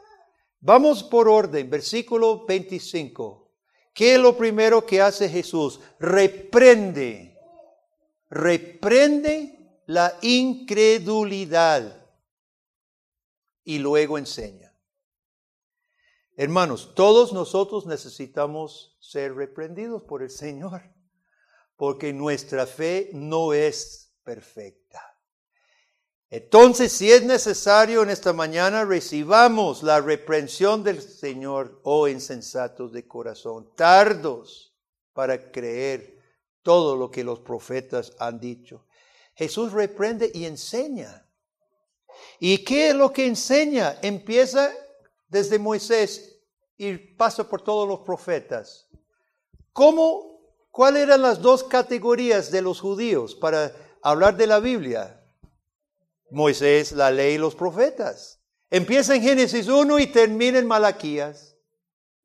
Vamos 0.60 1.02
por 1.02 1.28
orden, 1.28 1.68
versículo 1.68 2.46
25. 2.46 3.52
¿Qué 3.92 4.14
es 4.14 4.20
lo 4.20 4.36
primero 4.36 4.86
que 4.86 5.00
hace 5.02 5.28
Jesús? 5.28 5.80
Reprende, 5.98 7.36
reprende 8.28 9.82
la 9.86 10.16
incredulidad 10.22 12.06
y 13.64 13.80
luego 13.80 14.18
enseña. 14.18 14.72
Hermanos, 16.36 16.94
todos 16.94 17.32
nosotros 17.32 17.86
necesitamos 17.86 18.96
ser 19.00 19.34
reprendidos 19.34 20.04
por 20.04 20.22
el 20.22 20.30
Señor 20.30 20.99
porque 21.80 22.12
nuestra 22.12 22.66
fe 22.66 23.08
no 23.14 23.54
es 23.54 24.12
perfecta. 24.22 25.16
Entonces, 26.28 26.92
si 26.92 27.10
es 27.10 27.24
necesario 27.24 28.02
en 28.02 28.10
esta 28.10 28.34
mañana, 28.34 28.84
recibamos 28.84 29.82
la 29.82 29.98
reprensión 30.02 30.84
del 30.84 31.00
Señor, 31.00 31.80
oh 31.84 32.06
insensatos 32.06 32.92
de 32.92 33.08
corazón, 33.08 33.74
tardos 33.76 34.76
para 35.14 35.50
creer 35.50 36.18
todo 36.60 36.96
lo 36.96 37.10
que 37.10 37.24
los 37.24 37.40
profetas 37.40 38.12
han 38.18 38.38
dicho. 38.38 38.84
Jesús 39.34 39.72
reprende 39.72 40.30
y 40.34 40.44
enseña. 40.44 41.26
¿Y 42.38 42.62
qué 42.62 42.90
es 42.90 42.94
lo 42.94 43.10
que 43.10 43.24
enseña? 43.24 43.98
Empieza 44.02 44.70
desde 45.28 45.58
Moisés 45.58 46.42
y 46.76 46.94
pasa 46.98 47.48
por 47.48 47.62
todos 47.62 47.88
los 47.88 48.00
profetas. 48.00 48.86
¿Cómo, 49.72 50.29
cuáles 50.80 51.02
eran 51.02 51.20
las 51.20 51.42
dos 51.42 51.62
categorías 51.62 52.50
de 52.50 52.62
los 52.62 52.80
judíos 52.80 53.34
para 53.34 53.70
hablar 54.00 54.38
de 54.38 54.46
la 54.46 54.60
Biblia? 54.60 55.22
Moisés, 56.30 56.92
la 56.92 57.10
ley 57.10 57.34
y 57.34 57.38
los 57.38 57.54
profetas. 57.54 58.40
Empieza 58.70 59.14
en 59.14 59.20
Génesis 59.20 59.68
1 59.68 59.98
y 59.98 60.06
termina 60.06 60.58
en 60.58 60.66
Malaquías. 60.66 61.54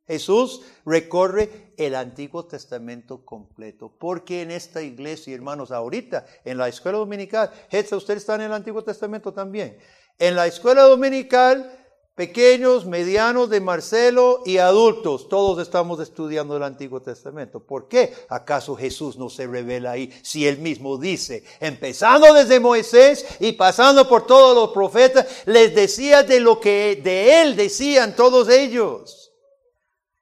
Jesús 0.08 0.62
recorre 0.86 1.74
el 1.78 1.96
Antiguo 1.96 2.46
Testamento 2.46 3.26
completo, 3.26 3.94
porque 4.00 4.44
en 4.44 4.52
esta 4.52 4.82
iglesia, 4.82 5.36
hermanos, 5.36 5.72
ahorita 5.72 6.26
en 6.46 6.58
la 6.58 6.70
escuela 6.70 7.00
dominical, 7.00 7.52
ustedes 7.92 8.22
están 8.22 8.40
en 8.40 8.46
el 8.46 8.54
Antiguo 8.54 8.86
Testamento 8.86 9.34
también. 9.34 9.78
En 10.18 10.34
la 10.34 10.48
escuela 10.48 10.84
dominical, 10.84 11.85
pequeños, 12.16 12.86
medianos 12.86 13.50
de 13.50 13.60
Marcelo 13.60 14.42
y 14.46 14.58
adultos, 14.58 15.28
todos 15.28 15.62
estamos 15.62 16.00
estudiando 16.00 16.56
el 16.56 16.64
Antiguo 16.64 17.02
Testamento. 17.02 17.60
¿Por 17.60 17.90
qué 17.90 18.14
acaso 18.30 18.76
Jesús 18.76 19.18
no 19.18 19.30
se 19.30 19.46
revela 19.46 19.92
ahí 19.92 20.12
si 20.24 20.48
él 20.48 20.60
mismo 20.60 20.98
dice, 20.98 21.44
empezando 21.60 22.34
desde 22.34 22.62
Moisés 22.62 23.26
y 23.42 23.52
pasando 23.52 24.08
por 24.08 24.26
todos 24.26 24.56
los 24.56 24.72
profetas, 24.72 25.26
les 25.46 25.76
decía 25.76 26.24
de 26.24 26.40
lo 26.40 26.60
que 26.60 27.02
de 27.04 27.42
él 27.42 27.58
decían 27.58 28.16
todos 28.16 28.48
ellos? 28.48 29.34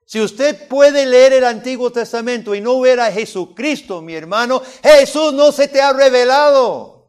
Si 0.05 0.19
usted 0.19 0.67
puede 0.67 1.05
leer 1.05 1.33
el 1.33 1.43
Antiguo 1.43 1.91
Testamento 1.91 2.53
y 2.53 2.61
no 2.61 2.79
ver 2.79 2.99
a 2.99 3.11
Jesucristo, 3.11 4.01
mi 4.01 4.15
hermano, 4.15 4.61
Jesús 4.81 5.33
no 5.33 5.51
se 5.51 5.67
te 5.67 5.81
ha 5.81 5.93
revelado. 5.93 7.02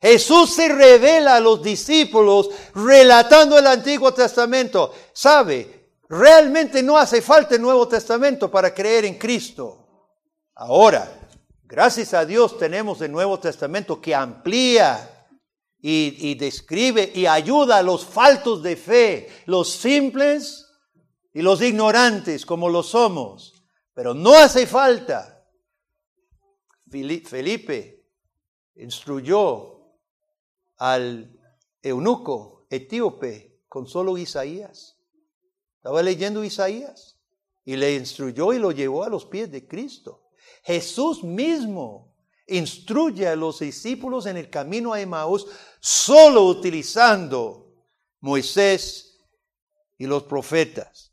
Jesús 0.00 0.54
se 0.54 0.68
revela 0.68 1.36
a 1.36 1.40
los 1.40 1.62
discípulos 1.62 2.50
relatando 2.74 3.58
el 3.58 3.66
Antiguo 3.66 4.12
Testamento. 4.12 4.92
¿Sabe? 5.12 5.76
Realmente 6.08 6.82
no 6.82 6.96
hace 6.96 7.20
falta 7.20 7.54
el 7.54 7.62
Nuevo 7.62 7.88
Testamento 7.88 8.50
para 8.50 8.72
creer 8.72 9.04
en 9.06 9.18
Cristo. 9.18 10.12
Ahora, 10.54 11.20
gracias 11.64 12.14
a 12.14 12.24
Dios 12.24 12.58
tenemos 12.58 13.00
el 13.00 13.10
Nuevo 13.10 13.40
Testamento 13.40 14.00
que 14.00 14.14
amplía 14.14 15.10
y, 15.80 16.34
describe 16.34 17.12
y 17.14 17.26
ayuda 17.26 17.78
a 17.78 17.82
los 17.82 18.04
faltos 18.04 18.62
de 18.62 18.76
fe, 18.76 19.28
los 19.46 19.70
simples 19.70 20.66
y 21.32 21.42
los 21.42 21.62
ignorantes 21.62 22.44
como 22.44 22.68
lo 22.68 22.82
somos, 22.82 23.62
pero 23.94 24.14
no 24.14 24.34
hace 24.34 24.66
falta. 24.66 25.44
Felipe 26.90 28.04
instruyó 28.76 29.75
al 30.76 31.38
eunuco 31.82 32.66
etíope 32.70 33.60
con 33.68 33.86
solo 33.86 34.18
Isaías. 34.18 34.98
Estaba 35.76 36.02
leyendo 36.02 36.44
Isaías 36.44 37.16
y 37.64 37.76
le 37.76 37.94
instruyó 37.94 38.52
y 38.52 38.58
lo 38.58 38.72
llevó 38.72 39.04
a 39.04 39.08
los 39.08 39.24
pies 39.26 39.50
de 39.50 39.66
Cristo. 39.66 40.22
Jesús 40.62 41.22
mismo 41.22 42.14
instruye 42.46 43.26
a 43.26 43.36
los 43.36 43.60
discípulos 43.60 44.26
en 44.26 44.36
el 44.36 44.50
camino 44.50 44.92
a 44.92 45.00
Emmaús 45.00 45.46
solo 45.80 46.44
utilizando 46.44 47.74
Moisés 48.20 49.20
y 49.98 50.06
los 50.06 50.24
profetas. 50.24 51.12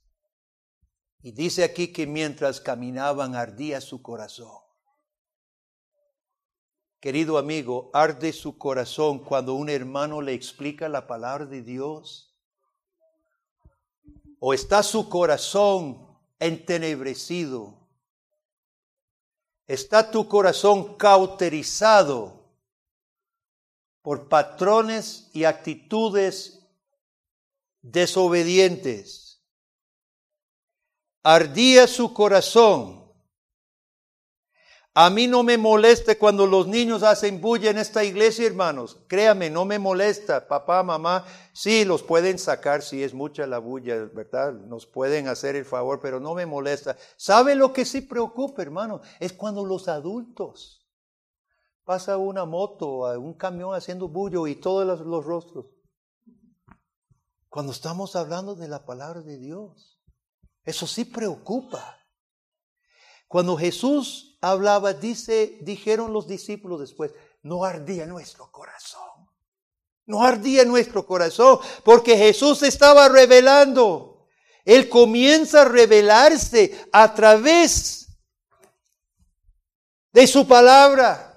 Y 1.22 1.32
dice 1.32 1.64
aquí 1.64 1.94
que 1.94 2.06
mientras 2.06 2.60
caminaban 2.60 3.36
ardía 3.36 3.80
su 3.80 4.02
corazón. 4.02 4.63
Querido 7.04 7.38
amigo, 7.38 7.90
arde 7.92 8.32
su 8.32 8.58
corazón 8.58 9.20
cuando 9.20 9.56
un 9.56 9.68
hermano 9.68 10.22
le 10.22 10.34
explica 10.34 10.88
la 10.88 11.06
palabra 11.06 11.46
de 11.46 11.62
Dios. 11.62 12.34
O 14.40 14.54
está 14.54 14.82
su 14.84 15.10
corazón 15.10 16.08
entenebrecido. 16.40 17.78
Está 19.68 20.12
tu 20.12 20.30
corazón 20.30 20.96
cauterizado 20.96 22.40
por 24.02 24.30
patrones 24.30 25.30
y 25.34 25.44
actitudes 25.44 26.66
desobedientes 27.82 29.24
ardía 31.24 31.88
su 31.88 32.14
corazón. 32.14 33.03
A 34.96 35.10
mí 35.10 35.26
no 35.26 35.42
me 35.42 35.58
molesta 35.58 36.20
cuando 36.20 36.46
los 36.46 36.68
niños 36.68 37.02
hacen 37.02 37.42
bulla 37.42 37.72
en 37.72 37.80
esta 37.80 38.04
iglesia, 38.04 38.46
hermanos. 38.46 39.00
Créame, 39.08 39.50
no 39.50 39.66
me 39.66 39.80
molesta. 39.80 40.48
Papá, 40.48 40.84
mamá, 40.84 41.26
sí, 41.52 41.84
los 41.84 42.04
pueden 42.04 42.38
sacar 42.38 42.84
si 42.84 43.02
es 43.02 43.12
mucha 43.12 43.48
la 43.48 43.58
bulla, 43.58 44.06
¿verdad? 44.14 44.54
Nos 44.54 44.86
pueden 44.86 45.28
hacer 45.28 45.56
el 45.56 45.66
favor, 45.66 46.00
pero 46.00 46.20
no 46.20 46.36
me 46.36 46.46
molesta. 46.46 46.96
¿Sabe 47.18 47.56
lo 47.56 47.74
que 47.74 47.86
sí 47.86 48.02
preocupa, 48.02 48.62
hermano? 48.62 49.02
Es 49.20 49.34
cuando 49.34 49.66
los 49.66 49.88
adultos 49.88 50.88
pasa 51.84 52.18
una 52.18 52.46
moto, 52.46 53.20
un 53.20 53.34
camión 53.34 53.74
haciendo 53.74 54.08
bullo 54.10 54.46
y 54.46 54.56
todos 54.56 55.00
los 55.00 55.26
rostros. 55.26 55.66
Cuando 57.50 57.72
estamos 57.72 58.16
hablando 58.16 58.54
de 58.54 58.68
la 58.68 58.86
palabra 58.86 59.22
de 59.22 59.40
Dios. 59.40 60.00
Eso 60.64 60.86
sí 60.86 61.04
preocupa. 61.04 61.98
Cuando 63.28 63.58
Jesús 63.58 64.33
hablaba, 64.52 64.94
dice, 64.94 65.58
dijeron 65.62 66.14
los 66.14 66.28
discípulos 66.28 66.80
después, 66.80 67.14
no 67.42 67.64
ardía 67.64 68.06
nuestro 68.06 68.52
corazón. 68.52 69.02
No 70.06 70.24
ardía 70.24 70.66
nuestro 70.66 71.06
corazón 71.06 71.60
porque 71.84 72.18
Jesús 72.18 72.62
estaba 72.64 73.08
revelando. 73.08 74.28
Él 74.66 74.90
comienza 74.90 75.62
a 75.62 75.66
revelarse 75.66 76.88
a 76.92 77.14
través 77.14 78.08
de 80.12 80.28
su 80.28 80.48
palabra. 80.48 81.30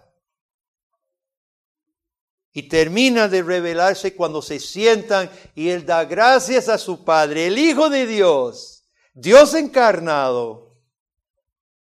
Y 2.53 2.69
termina 2.69 3.29
de 3.29 3.43
revelarse 3.43 4.17
cuando 4.17 4.43
se 4.43 4.59
sientan 4.59 5.31
y 5.55 5.69
Él 5.69 5.87
da 5.87 6.05
gracias 6.05 6.69
a 6.69 6.79
su 6.79 7.05
Padre, 7.05 7.49
el 7.49 7.59
Hijo 7.59 7.91
de 7.91 8.07
Dios 8.07 8.77
Dios 9.19 9.55
encarnado 9.55 10.77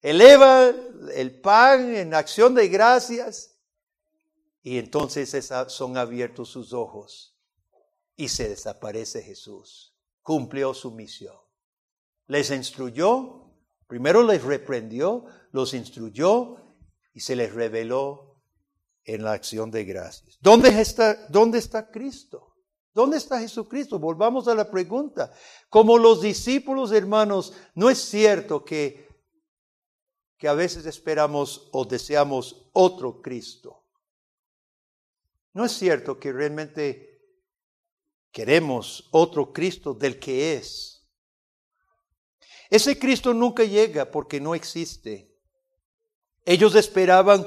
eleva 0.00 0.72
el 1.12 1.40
pan 1.40 1.94
en 1.94 2.14
acción 2.14 2.54
de 2.54 2.68
gracias 2.68 3.58
y 4.62 4.78
entonces 4.78 5.50
son 5.68 5.96
abiertos 5.96 6.48
sus 6.48 6.72
ojos 6.72 7.36
y 8.16 8.28
se 8.28 8.48
desaparece 8.48 9.22
Jesús. 9.22 9.94
Cumplió 10.22 10.72
su 10.72 10.90
misión. 10.90 11.36
Les 12.26 12.50
instruyó, 12.50 13.50
primero 13.86 14.22
les 14.22 14.42
reprendió, 14.42 15.26
los 15.52 15.74
instruyó 15.74 16.56
y 17.12 17.20
se 17.20 17.36
les 17.36 17.52
reveló 17.52 18.40
en 19.04 19.22
la 19.22 19.32
acción 19.32 19.70
de 19.70 19.84
gracias. 19.84 20.38
¿Dónde 20.40 20.80
está, 20.80 21.26
dónde 21.28 21.58
está 21.58 21.90
Cristo? 21.90 22.54
¿Dónde 22.94 23.16
está 23.16 23.40
Jesucristo? 23.40 23.98
Volvamos 23.98 24.46
a 24.48 24.54
la 24.54 24.70
pregunta. 24.70 25.32
Como 25.68 25.98
los 25.98 26.22
discípulos, 26.22 26.92
hermanos, 26.92 27.52
no 27.74 27.90
es 27.90 27.98
cierto 27.98 28.64
que, 28.64 29.03
que 30.44 30.48
a 30.48 30.52
veces 30.52 30.84
esperamos 30.84 31.70
o 31.72 31.86
deseamos 31.86 32.68
otro 32.74 33.22
Cristo. 33.22 33.82
No 35.54 35.64
es 35.64 35.72
cierto 35.72 36.20
que 36.20 36.34
realmente 36.34 37.18
queremos 38.30 39.08
otro 39.12 39.54
Cristo 39.54 39.94
del 39.94 40.18
que 40.18 40.56
es. 40.56 41.08
Ese 42.68 42.98
Cristo 42.98 43.32
nunca 43.32 43.64
llega 43.64 44.10
porque 44.10 44.38
no 44.38 44.54
existe. 44.54 45.34
Ellos 46.44 46.74
esperaban 46.74 47.46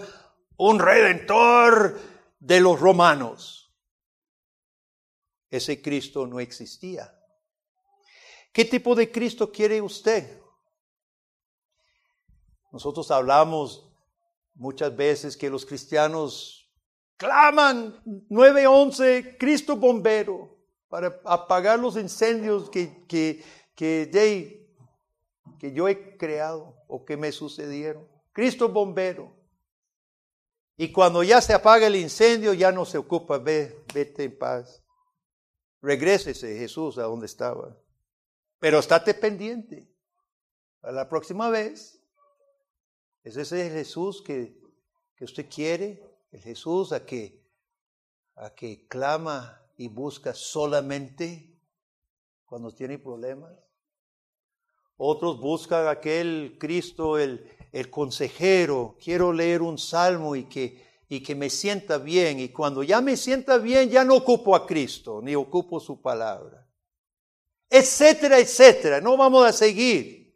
un 0.57 0.79
redentor 0.79 2.01
de 2.39 2.59
los 2.59 2.79
romanos 2.79 3.71
ese 5.51 5.83
Cristo 5.83 6.25
no 6.25 6.39
existía. 6.39 7.15
¿Qué 8.51 8.65
tipo 8.65 8.95
de 8.95 9.11
Cristo 9.11 9.51
quiere 9.51 9.83
usted? 9.83 10.46
Nosotros 12.77 13.09
hablamos 13.09 13.89
muchas 14.53 14.95
veces 14.95 15.35
que 15.35 15.49
los 15.49 15.65
cristianos 15.65 16.71
claman 17.17 17.99
911 18.29 19.35
Cristo 19.39 19.75
bombero 19.77 20.55
para 20.87 21.19
apagar 21.25 21.79
los 21.79 21.97
incendios 21.97 22.69
que, 22.69 23.03
que, 23.07 23.43
que, 23.75 24.69
que 25.57 25.73
yo 25.73 25.87
he 25.87 26.17
creado 26.17 26.75
o 26.87 27.03
que 27.03 27.17
me 27.17 27.31
sucedieron. 27.31 28.07
Cristo 28.31 28.69
bombero. 28.69 29.35
Y 30.77 30.91
cuando 30.91 31.23
ya 31.23 31.41
se 31.41 31.55
apaga 31.55 31.87
el 31.87 31.95
incendio, 31.95 32.53
ya 32.53 32.71
no 32.71 32.85
se 32.85 32.99
ocupa, 32.99 33.39
ve, 33.39 33.83
vete 33.91 34.25
en 34.25 34.37
paz. 34.37 34.83
Regrésese 35.81 36.59
Jesús 36.59 36.99
a 36.99 37.05
donde 37.05 37.25
estaba. 37.25 37.75
Pero 38.59 38.77
estate 38.77 39.15
pendiente. 39.15 39.91
a 40.83 40.91
la 40.91 41.09
próxima 41.09 41.49
vez. 41.49 41.96
¿Es 43.27 43.35
ese 43.35 43.67
el 43.67 43.73
Jesús 43.73 44.21
que, 44.21 44.57
que 45.17 45.25
usted 45.25 45.49
quiere? 45.53 46.01
El 46.31 46.39
Jesús 46.39 46.93
a 46.93 47.05
que, 47.05 47.43
a 48.35 48.55
que 48.55 48.87
clama 48.87 49.69
y 49.75 49.89
busca 49.89 50.33
solamente 50.33 51.59
cuando 52.45 52.73
tiene 52.73 52.97
problemas. 52.97 53.51
Otros 54.95 55.41
buscan 55.41 55.89
aquel 55.89 56.55
Cristo, 56.57 57.17
el, 57.17 57.51
el 57.73 57.89
consejero. 57.89 58.95
Quiero 58.97 59.33
leer 59.33 59.61
un 59.61 59.77
salmo 59.77 60.33
y 60.33 60.45
que, 60.45 60.81
y 61.09 61.21
que 61.21 61.35
me 61.35 61.49
sienta 61.49 61.97
bien. 61.97 62.39
Y 62.39 62.47
cuando 62.47 62.81
ya 62.81 63.01
me 63.01 63.17
sienta 63.17 63.57
bien, 63.57 63.89
ya 63.89 64.05
no 64.05 64.15
ocupo 64.15 64.55
a 64.55 64.65
Cristo, 64.65 65.19
ni 65.21 65.35
ocupo 65.35 65.81
su 65.81 66.01
palabra. 66.01 66.65
Etcétera, 67.69 68.39
etcétera. 68.39 69.01
No 69.01 69.17
vamos 69.17 69.45
a 69.45 69.51
seguir. 69.51 70.33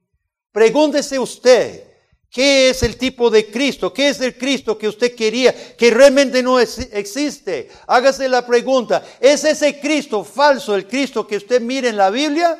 Pregúntese 0.51 1.17
usted, 1.17 1.90
¿qué 2.31 2.69
es 2.69 2.81
el 2.81 2.97
tipo 2.97 3.29
de 3.29 3.51
Cristo? 3.51 3.93
¿Qué 3.93 4.09
es 4.09 4.21
el 4.21 4.37
Cristo 4.37 4.77
que 4.77 4.87
usted 4.87 5.13
quería 5.15 5.75
que 5.75 5.91
realmente 5.91 6.41
no 6.41 6.59
existe? 6.59 7.69
Hágase 7.85 8.27
la 8.27 8.45
pregunta, 8.47 9.03
¿es 9.19 9.43
ese 9.43 9.79
Cristo 9.79 10.23
falso 10.23 10.73
el 10.73 10.87
Cristo 10.87 11.27
que 11.27 11.37
usted 11.37 11.61
mira 11.61 11.89
en 11.89 11.97
la 11.97 12.09
Biblia? 12.09 12.57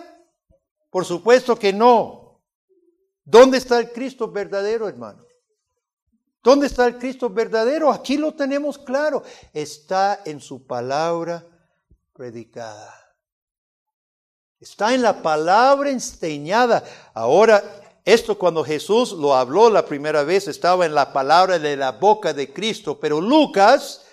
Por 0.92 1.06
supuesto 1.06 1.58
que 1.58 1.72
no. 1.72 2.42
¿Dónde 3.24 3.58
está 3.58 3.80
el 3.80 3.92
Cristo 3.92 4.30
verdadero, 4.30 4.90
hermano? 4.90 5.26
¿Dónde 6.44 6.68
está 6.68 6.86
el 6.88 6.98
Cristo 6.98 7.30
verdadero? 7.30 7.92
Aquí 7.92 8.18
lo 8.18 8.34
tenemos 8.34 8.78
claro. 8.78 9.24
Está 9.54 10.22
en 10.26 10.42
su 10.42 10.66
palabra 10.66 11.46
predicada. 12.14 12.94
Está 14.60 14.94
en 14.94 15.02
la 15.02 15.22
palabra 15.22 15.92
enseñada. 15.92 16.84
Ahora, 17.14 17.64
esto 18.04 18.38
cuando 18.38 18.64
Jesús 18.64 19.12
lo 19.12 19.36
habló 19.36 19.70
la 19.70 19.86
primera 19.86 20.24
vez 20.24 20.48
estaba 20.48 20.86
en 20.86 20.96
la 20.96 21.14
palabra 21.14 21.60
de 21.60 21.78
la 21.78 21.92
boca 21.92 22.34
de 22.34 22.52
Cristo, 22.52 23.00
pero 23.00 23.22
Lucas, 23.22 24.04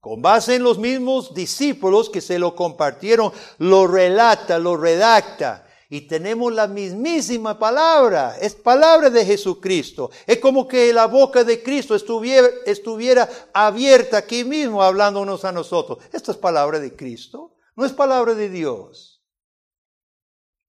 con 0.00 0.20
base 0.20 0.56
en 0.56 0.62
los 0.62 0.78
mismos 0.78 1.32
discípulos 1.32 2.10
que 2.10 2.20
se 2.20 2.38
lo 2.38 2.54
compartieron, 2.54 3.32
lo 3.58 3.86
relata, 3.86 4.58
lo 4.58 4.76
redacta. 4.76 5.64
Y 5.90 6.02
tenemos 6.02 6.52
la 6.52 6.66
mismísima 6.66 7.58
palabra, 7.58 8.36
es 8.38 8.54
palabra 8.54 9.08
de 9.08 9.24
Jesucristo. 9.24 10.10
Es 10.26 10.38
como 10.38 10.68
que 10.68 10.92
la 10.92 11.06
boca 11.06 11.44
de 11.44 11.62
Cristo 11.62 11.94
estuviera, 11.94 12.46
estuviera 12.66 13.26
abierta 13.54 14.18
aquí 14.18 14.44
mismo 14.44 14.82
hablándonos 14.82 15.46
a 15.46 15.52
nosotros. 15.52 15.98
Esta 16.12 16.32
es 16.32 16.36
palabra 16.36 16.78
de 16.78 16.94
Cristo, 16.94 17.54
no 17.74 17.86
es 17.86 17.92
palabra 17.92 18.34
de 18.34 18.50
Dios. 18.50 19.17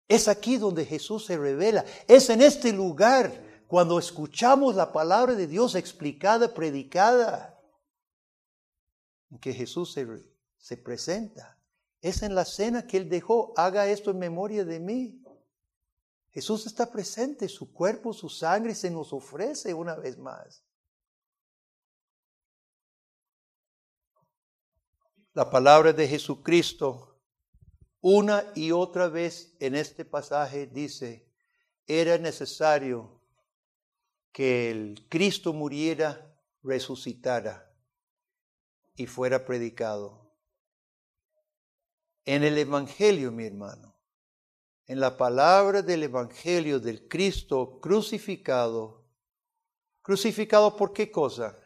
Es 0.09 0.27
aquí 0.27 0.57
donde 0.57 0.85
Jesús 0.85 1.27
se 1.27 1.37
revela, 1.37 1.85
es 2.07 2.29
en 2.31 2.41
este 2.41 2.73
lugar 2.73 3.63
cuando 3.67 3.99
escuchamos 3.99 4.75
la 4.75 4.91
palabra 4.91 5.35
de 5.35 5.45
Dios 5.45 5.75
explicada, 5.75 6.51
predicada, 6.55 7.61
que 9.39 9.53
Jesús 9.53 9.93
se, 9.93 10.07
se 10.57 10.75
presenta. 10.75 11.59
Es 12.01 12.23
en 12.23 12.33
la 12.33 12.45
cena 12.45 12.87
que 12.87 12.97
Él 12.97 13.07
dejó, 13.07 13.53
haga 13.55 13.87
esto 13.87 14.09
en 14.09 14.17
memoria 14.17 14.65
de 14.65 14.79
mí. 14.79 15.23
Jesús 16.31 16.65
está 16.65 16.91
presente, 16.91 17.47
su 17.47 17.71
cuerpo, 17.71 18.11
su 18.11 18.29
sangre 18.29 18.73
se 18.73 18.89
nos 18.89 19.13
ofrece 19.13 19.75
una 19.75 19.93
vez 19.95 20.17
más. 20.17 20.63
La 25.33 25.47
palabra 25.51 25.93
de 25.93 26.07
Jesucristo, 26.07 27.08
una 28.01 28.51
y 28.55 28.71
otra 28.71 29.07
vez 29.09 29.55
en 29.59 29.75
este 29.75 30.05
pasaje 30.05 30.67
dice, 30.67 31.27
era 31.85 32.17
necesario 32.17 33.19
que 34.31 34.71
el 34.71 35.05
Cristo 35.09 35.53
muriera, 35.53 36.37
resucitara 36.63 37.73
y 38.95 39.05
fuera 39.07 39.45
predicado. 39.45 40.31
En 42.25 42.43
el 42.43 42.57
Evangelio, 42.57 43.31
mi 43.31 43.45
hermano, 43.45 43.95
en 44.85 44.99
la 44.99 45.17
palabra 45.17 45.81
del 45.81 46.03
Evangelio 46.03 46.79
del 46.79 47.07
Cristo 47.07 47.79
crucificado, 47.79 49.05
crucificado 50.01 50.75
por 50.75 50.93
qué 50.93 51.11
cosa? 51.11 51.57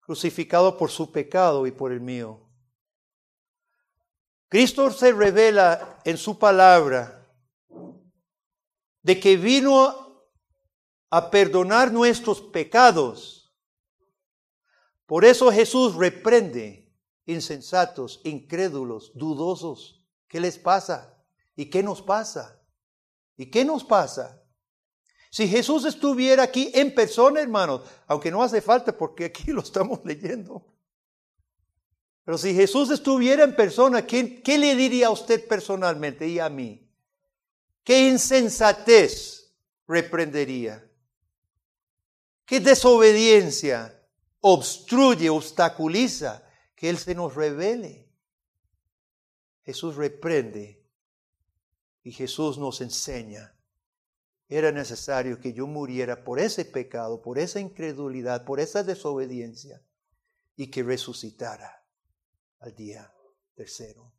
Crucificado 0.00 0.76
por 0.76 0.90
su 0.90 1.10
pecado 1.10 1.66
y 1.66 1.72
por 1.72 1.92
el 1.92 2.00
mío. 2.00 2.43
Cristo 4.54 4.88
se 4.92 5.10
revela 5.10 5.98
en 6.04 6.16
su 6.16 6.38
palabra 6.38 7.28
de 9.02 9.18
que 9.18 9.36
vino 9.36 10.30
a 11.10 11.28
perdonar 11.28 11.92
nuestros 11.92 12.40
pecados. 12.40 13.52
Por 15.06 15.24
eso 15.24 15.50
Jesús 15.50 15.96
reprende 15.96 16.96
insensatos, 17.26 18.20
incrédulos, 18.22 19.10
dudosos. 19.16 20.06
¿Qué 20.28 20.38
les 20.38 20.56
pasa? 20.56 21.20
¿Y 21.56 21.68
qué 21.68 21.82
nos 21.82 22.00
pasa? 22.00 22.62
¿Y 23.36 23.46
qué 23.46 23.64
nos 23.64 23.82
pasa? 23.82 24.40
Si 25.32 25.48
Jesús 25.48 25.84
estuviera 25.84 26.44
aquí 26.44 26.70
en 26.74 26.94
persona, 26.94 27.40
hermanos, 27.40 27.80
aunque 28.06 28.30
no 28.30 28.40
hace 28.40 28.62
falta 28.62 28.96
porque 28.96 29.24
aquí 29.24 29.46
lo 29.50 29.62
estamos 29.62 29.98
leyendo. 30.04 30.73
Pero 32.24 32.38
si 32.38 32.54
Jesús 32.54 32.90
estuviera 32.90 33.44
en 33.44 33.54
persona, 33.54 34.06
¿qué, 34.06 34.42
le 34.58 34.74
diría 34.74 35.08
a 35.08 35.10
usted 35.10 35.46
personalmente 35.46 36.26
y 36.26 36.38
a 36.38 36.48
mí? 36.48 36.88
¿Qué 37.82 38.08
insensatez 38.08 39.52
reprendería? 39.86 40.82
¿Qué 42.46 42.60
desobediencia 42.60 44.00
obstruye, 44.40 45.30
obstaculiza 45.30 46.46
que 46.74 46.90
Él 46.90 46.98
se 46.98 47.14
nos 47.14 47.34
revele. 47.34 48.10
Jesús 49.62 49.96
reprende 49.96 50.82
y 52.02 52.12
Jesús 52.12 52.58
nos 52.58 52.82
enseña. 52.82 53.54
Era 54.48 54.70
necesario 54.70 55.40
que 55.40 55.54
yo 55.54 55.66
muriera 55.66 56.24
por 56.24 56.38
ese 56.38 56.66
pecado, 56.66 57.22
por 57.22 57.38
esa 57.38 57.60
incredulidad, 57.60 58.44
por 58.44 58.60
esa 58.60 58.82
desobediencia 58.82 59.82
y 60.56 60.70
que 60.70 60.82
resucitara 60.82 61.83
al 62.64 62.74
día 62.74 63.12
tercero. 63.54 64.10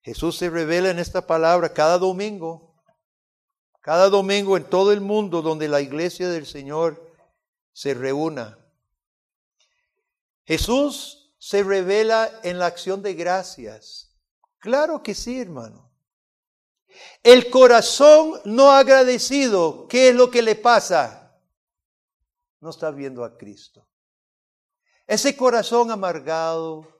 Jesús 0.00 0.38
se 0.38 0.48
revela 0.48 0.90
en 0.90 0.98
esta 0.98 1.26
palabra 1.26 1.72
cada 1.72 1.98
domingo, 1.98 2.74
cada 3.80 4.08
domingo 4.08 4.56
en 4.56 4.64
todo 4.64 4.92
el 4.92 5.02
mundo 5.02 5.42
donde 5.42 5.68
la 5.68 5.82
iglesia 5.82 6.30
del 6.30 6.46
Señor 6.46 7.12
se 7.72 7.92
reúna. 7.92 8.58
Jesús 10.44 11.34
se 11.38 11.62
revela 11.62 12.40
en 12.42 12.58
la 12.58 12.66
acción 12.66 13.02
de 13.02 13.12
gracias. 13.12 14.16
Claro 14.58 15.02
que 15.02 15.14
sí, 15.14 15.38
hermano. 15.38 15.92
El 17.22 17.50
corazón 17.50 18.40
no 18.46 18.70
agradecido, 18.70 19.86
¿qué 19.88 20.08
es 20.08 20.14
lo 20.14 20.30
que 20.30 20.40
le 20.40 20.54
pasa? 20.54 21.38
No 22.60 22.70
está 22.70 22.90
viendo 22.90 23.22
a 23.22 23.36
Cristo. 23.36 23.86
Ese 25.06 25.36
corazón 25.36 25.90
amargado, 25.90 26.93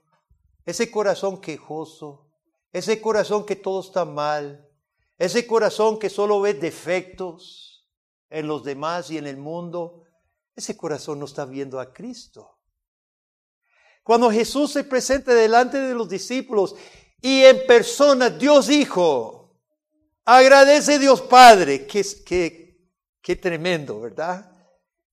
ese 0.64 0.90
corazón 0.90 1.40
quejoso, 1.40 2.30
ese 2.72 3.00
corazón 3.00 3.46
que 3.46 3.56
todo 3.56 3.80
está 3.80 4.04
mal, 4.04 4.68
ese 5.18 5.46
corazón 5.46 5.98
que 5.98 6.10
solo 6.10 6.40
ve 6.40 6.54
defectos 6.54 7.88
en 8.30 8.48
los 8.48 8.64
demás 8.64 9.10
y 9.10 9.18
en 9.18 9.26
el 9.26 9.36
mundo, 9.36 10.04
ese 10.56 10.76
corazón 10.76 11.18
no 11.18 11.26
está 11.26 11.44
viendo 11.44 11.78
a 11.78 11.92
Cristo. 11.92 12.58
Cuando 14.02 14.30
Jesús 14.30 14.72
se 14.72 14.84
presenta 14.84 15.32
delante 15.32 15.78
de 15.78 15.94
los 15.94 16.08
discípulos 16.08 16.76
y 17.20 17.42
en 17.44 17.66
persona 17.66 18.28
Dios 18.28 18.68
Hijo, 18.68 19.56
agradece 20.24 20.98
Dios 20.98 21.22
Padre, 21.22 21.86
que, 21.86 22.04
que, 23.22 23.36
tremendo, 23.36 24.00
¿verdad? 24.00 24.50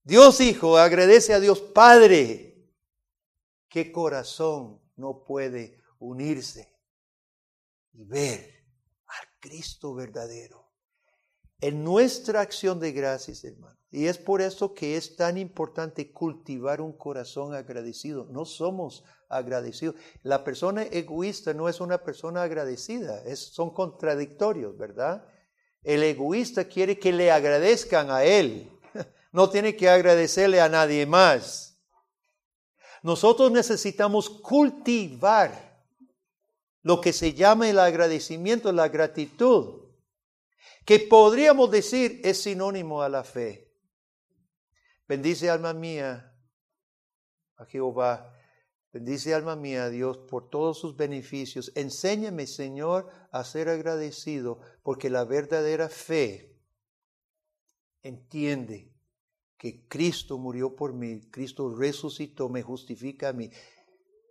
Dios 0.02 0.40
Hijo 0.40 0.76
agradece 0.76 1.32
a 1.32 1.40
Dios 1.40 1.60
Padre. 1.60 2.70
¿Qué 3.68 3.90
corazón 3.90 4.81
no 4.96 5.24
puede 5.24 5.78
unirse 5.98 6.72
y 7.92 8.04
ver 8.04 8.64
al 9.06 9.28
Cristo 9.40 9.94
verdadero? 9.94 10.70
En 11.60 11.84
nuestra 11.84 12.40
acción 12.40 12.80
de 12.80 12.90
gracias, 12.92 13.44
hermano. 13.44 13.78
Y 13.92 14.06
es 14.06 14.18
por 14.18 14.40
eso 14.40 14.74
que 14.74 14.96
es 14.96 15.16
tan 15.16 15.36
importante 15.36 16.10
cultivar 16.10 16.80
un 16.80 16.92
corazón 16.92 17.54
agradecido. 17.54 18.26
No 18.30 18.46
somos 18.46 19.04
agradecidos. 19.28 19.96
La 20.22 20.44
persona 20.44 20.82
egoísta 20.82 21.52
no 21.54 21.68
es 21.68 21.80
una 21.80 21.98
persona 22.02 22.42
agradecida, 22.42 23.22
son 23.36 23.72
contradictorios, 23.72 24.76
¿verdad? 24.76 25.26
El 25.82 26.02
egoísta 26.02 26.64
quiere 26.64 26.98
que 26.98 27.12
le 27.12 27.30
agradezcan 27.30 28.10
a 28.10 28.24
él, 28.24 28.70
no 29.32 29.50
tiene 29.50 29.76
que 29.76 29.88
agradecerle 29.88 30.60
a 30.60 30.68
nadie 30.68 31.06
más. 31.06 31.71
Nosotros 33.02 33.50
necesitamos 33.50 34.30
cultivar 34.30 35.72
lo 36.82 37.00
que 37.00 37.12
se 37.12 37.34
llama 37.34 37.68
el 37.68 37.78
agradecimiento, 37.78 38.72
la 38.72 38.88
gratitud. 38.88 39.80
que 40.84 40.98
podríamos 40.98 41.70
decir 41.70 42.20
es 42.24 42.42
sinónimo 42.42 43.02
a 43.02 43.08
la 43.08 43.22
fe. 43.22 43.72
Bendice 45.06 45.48
alma 45.48 45.72
mía 45.72 46.36
a 47.56 47.64
Jehová. 47.66 48.32
Bendice 48.92 49.32
alma 49.32 49.54
mía 49.54 49.84
a 49.84 49.90
Dios 49.90 50.18
por 50.18 50.50
todos 50.50 50.78
sus 50.78 50.96
beneficios. 50.96 51.72
Enséñame, 51.76 52.46
Señor, 52.46 53.10
a 53.30 53.44
ser 53.44 53.68
agradecido, 53.68 54.60
porque 54.82 55.08
la 55.08 55.24
verdadera 55.24 55.88
fe 55.88 56.58
entiende 58.02 58.91
que 59.62 59.86
Cristo 59.86 60.38
murió 60.38 60.74
por 60.74 60.92
mí, 60.92 61.20
Cristo 61.30 61.72
resucitó, 61.72 62.48
me 62.48 62.62
justifica 62.62 63.28
a 63.28 63.32
mí 63.32 63.48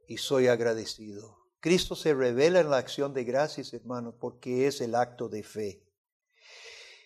y 0.06 0.18
soy 0.18 0.48
agradecido. 0.48 1.38
Cristo 1.62 1.96
se 1.96 2.14
revela 2.14 2.60
en 2.60 2.70
la 2.70 2.76
acción 2.76 3.14
de 3.14 3.24
gracias, 3.24 3.74
hermanos, 3.74 4.16
porque 4.20 4.68
es 4.68 4.82
el 4.82 4.94
acto 4.94 5.30
de 5.30 5.42
fe. 5.42 5.84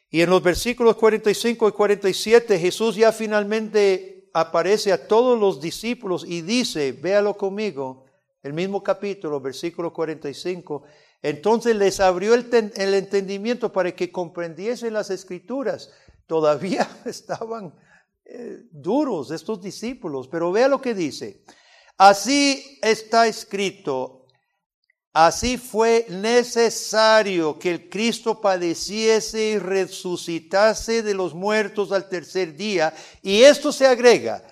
Y 0.10 0.22
en 0.22 0.32
los 0.32 0.42
versículos 0.42 0.96
45 0.96 1.70
y 1.70 1.72
47 1.72 2.58
Jesús 2.58 2.96
ya 2.96 3.12
finalmente 3.12 4.32
aparece 4.34 4.92
a 4.92 5.08
todos 5.08 5.40
los 5.40 5.62
discípulos 5.62 6.26
y 6.28 6.42
dice, 6.42 6.94
véalo 6.94 7.38
conmigo, 7.38 8.08
el 8.42 8.54
mismo 8.54 8.82
capítulo, 8.82 9.40
versículo 9.40 9.94
45, 9.94 10.82
entonces 11.22 11.76
les 11.76 12.00
abrió 12.00 12.34
el, 12.34 12.50
entendimiento 12.76 13.72
para 13.72 13.96
que 13.96 14.12
comprendiesen 14.12 14.94
las 14.94 15.12
escrituras. 15.12 15.92
Todavía 16.26 16.90
estaban 17.06 17.72
eh, 18.26 18.64
duros 18.72 19.32
estos 19.32 19.62
discípulos, 19.62 20.28
pero 20.28 20.52
vea 20.52 20.68
lo 20.68 20.82
que 20.82 20.94
dice. 20.94 21.44
Así 21.98 22.80
está 22.82 23.28
escrito, 23.28 24.26
Así 25.16 25.58
fue 25.58 26.06
necesario 26.10 27.58
que 27.58 27.72
el 27.72 27.90
Cristo 27.90 28.42
padeciese 28.42 29.52
y 29.52 29.58
resucitase 29.60 31.04
de 31.04 31.14
los 31.14 31.34
muertos 31.34 31.94
al 31.94 32.10
tercer 32.10 32.54
día, 32.58 32.94
y 33.22 33.44
esto 33.44 33.72
se 33.72 33.88
agrega, 33.88 34.44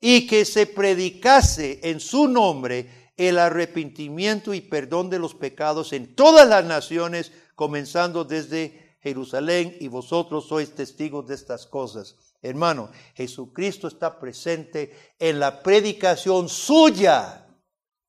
y 0.00 0.28
que 0.28 0.44
se 0.44 0.66
predicase 0.66 1.80
en 1.82 1.98
su 1.98 2.28
nombre 2.28 3.10
el 3.16 3.36
arrepentimiento 3.36 4.54
y 4.54 4.60
perdón 4.60 5.10
de 5.10 5.18
los 5.18 5.34
pecados 5.34 5.92
en 5.92 6.14
todas 6.14 6.48
las 6.48 6.64
naciones, 6.64 7.32
comenzando 7.56 8.24
desde 8.24 8.96
Jerusalén, 9.02 9.76
y 9.80 9.88
vosotros 9.88 10.46
sois 10.46 10.72
testigos 10.72 11.26
de 11.26 11.34
estas 11.34 11.66
cosas. 11.66 12.14
Hermano, 12.42 12.90
Jesucristo 13.14 13.86
está 13.86 14.18
presente 14.18 15.14
en 15.16 15.38
la 15.38 15.62
predicación 15.62 16.48
suya 16.48 17.46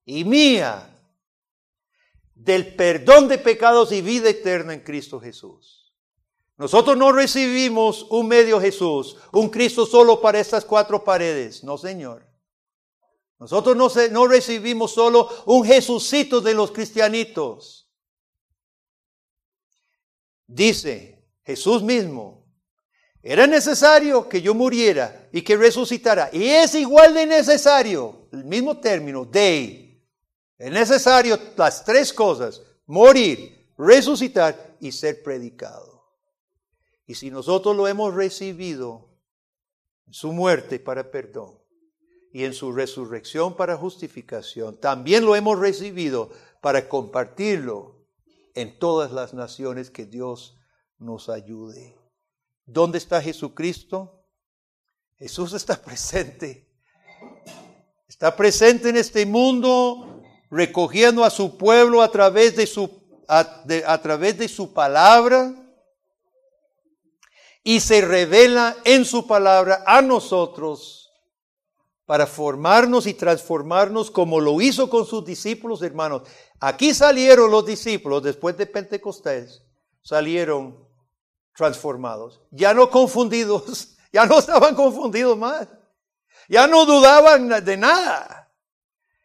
y 0.06 0.26
mía 0.26 0.90
del 2.34 2.76
perdón 2.76 3.28
de 3.28 3.38
pecados 3.38 3.92
y 3.92 4.02
vida 4.02 4.30
eterna 4.30 4.74
en 4.74 4.82
Cristo 4.82 5.20
Jesús. 5.20 5.94
Nosotros 6.58 6.98
no 6.98 7.12
recibimos 7.12 8.08
un 8.10 8.28
medio 8.28 8.60
Jesús, 8.60 9.18
un 9.32 9.50
Cristo 9.50 9.86
solo 9.86 10.20
para 10.20 10.40
estas 10.40 10.66
cuatro 10.66 11.04
paredes. 11.04 11.64
No, 11.64 11.78
Señor. 11.78 12.28
Nosotros 13.38 13.76
no, 13.76 13.90
no 14.12 14.28
recibimos 14.28 14.94
solo 14.94 15.30
un 15.46 15.64
Jesucito 15.64 16.42
de 16.42 16.56
los 16.56 16.72
cristianitos. 16.72 17.88
Dice 20.48 21.24
Jesús 21.44 21.84
mismo, 21.84 22.43
era 23.24 23.48
necesario 23.48 24.28
que 24.28 24.42
yo 24.42 24.54
muriera 24.54 25.30
y 25.32 25.42
que 25.42 25.56
resucitara. 25.56 26.30
Y 26.34 26.44
es 26.44 26.76
igual 26.76 27.14
de 27.14 27.26
necesario, 27.26 28.28
el 28.34 28.44
mismo 28.44 28.80
término, 28.80 29.24
de 29.24 29.84
es 30.58 30.72
necesario 30.72 31.38
las 31.58 31.84
tres 31.84 32.14
cosas, 32.14 32.62
morir, 32.86 33.74
resucitar 33.78 34.78
y 34.80 34.92
ser 34.92 35.24
predicado. 35.24 36.04
Y 37.06 37.16
si 37.16 37.32
nosotros 37.32 37.76
lo 37.76 37.88
hemos 37.88 38.14
recibido 38.14 39.10
en 40.08 40.14
su 40.14 40.32
muerte 40.32 40.80
para 40.80 41.12
perdón 41.12 41.60
y 42.32 42.46
en 42.46 42.54
su 42.54 42.72
resurrección 42.72 43.56
para 43.56 43.76
justificación, 43.76 44.80
también 44.80 45.26
lo 45.26 45.36
hemos 45.36 45.60
recibido 45.60 46.30
para 46.62 46.88
compartirlo 46.88 48.06
en 48.54 48.80
todas 48.80 49.12
las 49.12 49.34
naciones 49.34 49.90
que 49.90 50.06
Dios 50.06 50.58
nos 50.98 51.30
ayude. 51.30 52.03
¿Dónde 52.66 52.98
está 52.98 53.22
Jesucristo? 53.22 54.24
Jesús 55.18 55.54
está 55.54 55.82
presente. 55.86 56.70
Está 58.08 58.36
presente 58.36 58.90
en 58.90 58.98
este 58.98 59.26
mundo 59.26 60.22
recogiendo 60.52 61.24
a 61.24 61.32
su 61.32 61.58
pueblo 61.58 62.02
a 62.02 62.12
través 62.12 62.56
de 62.56 62.68
su, 62.68 63.04
a, 63.28 64.02
través 64.02 64.38
de 64.38 64.48
su 64.48 64.72
palabra 64.72 65.52
y 67.64 67.80
se 67.80 68.02
revela 68.02 68.76
en 68.84 69.04
su 69.04 69.26
palabra 69.26 69.84
a 69.88 70.02
nosotros 70.02 71.12
para 72.06 72.28
formarnos 72.28 73.08
y 73.08 73.16
transformarnos 73.16 74.12
como 74.12 74.40
lo 74.40 74.62
hizo 74.62 74.90
con 74.90 75.06
sus 75.06 75.26
discípulos, 75.26 75.82
hermanos. 75.82 76.24
Aquí 76.60 76.94
salieron 76.94 77.50
los 77.50 77.66
discípulos 77.66 78.22
después 78.22 78.56
de 78.58 78.68
Pentecostés, 78.68 79.64
salieron 80.04 80.83
transformados, 81.56 82.42
ya 82.52 82.74
no 82.74 82.90
confundidos, 82.90 83.96
ya 84.14 84.26
no 84.26 84.40
estaban 84.40 84.76
confundidos 84.76 85.38
más, 85.38 85.68
ya 86.48 86.68
no 86.68 86.86
dudaban 86.86 87.64
de 87.64 87.78
nada. 87.78 88.44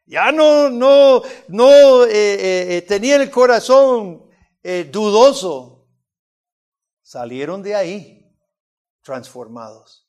Ya 0.08 0.32
no, 0.32 0.70
no, 0.70 1.20
no 1.48 2.04
eh, 2.04 2.08
eh, 2.10 2.76
eh, 2.76 2.82
tenía 2.82 3.16
el 3.16 3.30
corazón 3.30 4.26
dudoso. 4.90 5.86
Salieron 7.02 7.62
de 7.62 7.74
ahí 7.74 8.36
transformados. 9.02 10.08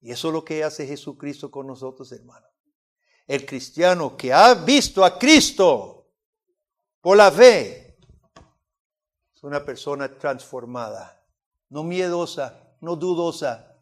Y 0.00 0.12
eso 0.12 0.28
es 0.28 0.34
lo 0.34 0.44
que 0.44 0.62
hace 0.62 0.86
Jesucristo 0.86 1.50
con 1.50 1.66
nosotros, 1.66 2.10
hermanos. 2.12 2.50
El 3.26 3.44
cristiano 3.44 4.16
que 4.16 4.32
ha 4.32 4.54
visto 4.54 5.04
a 5.04 5.18
Cristo 5.18 6.12
por 7.00 7.16
la 7.16 7.30
fe 7.30 7.98
es 9.34 9.42
una 9.42 9.64
persona 9.64 10.16
transformada, 10.16 11.19
no 11.70 11.84
miedosa, 11.84 12.76
no 12.80 12.96
dudosa, 12.96 13.76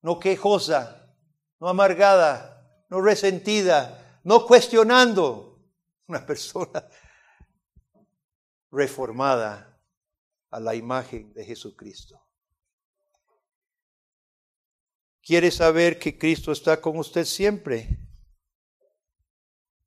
no 0.00 0.18
quejosa, 0.18 1.14
no 1.60 1.68
amargada, 1.68 2.84
no 2.88 3.00
resentida, 3.00 4.20
no 4.24 4.46
cuestionando, 4.46 5.60
una 6.06 6.24
persona 6.24 6.88
reformada 8.70 9.80
a 10.50 10.60
la 10.60 10.74
imagen 10.74 11.32
de 11.32 11.44
Jesucristo. 11.44 12.20
¿Quiere 15.22 15.50
saber 15.50 15.98
que 15.98 16.18
Cristo 16.18 16.50
está 16.52 16.80
con 16.80 16.98
usted 16.98 17.24
siempre? 17.24 17.98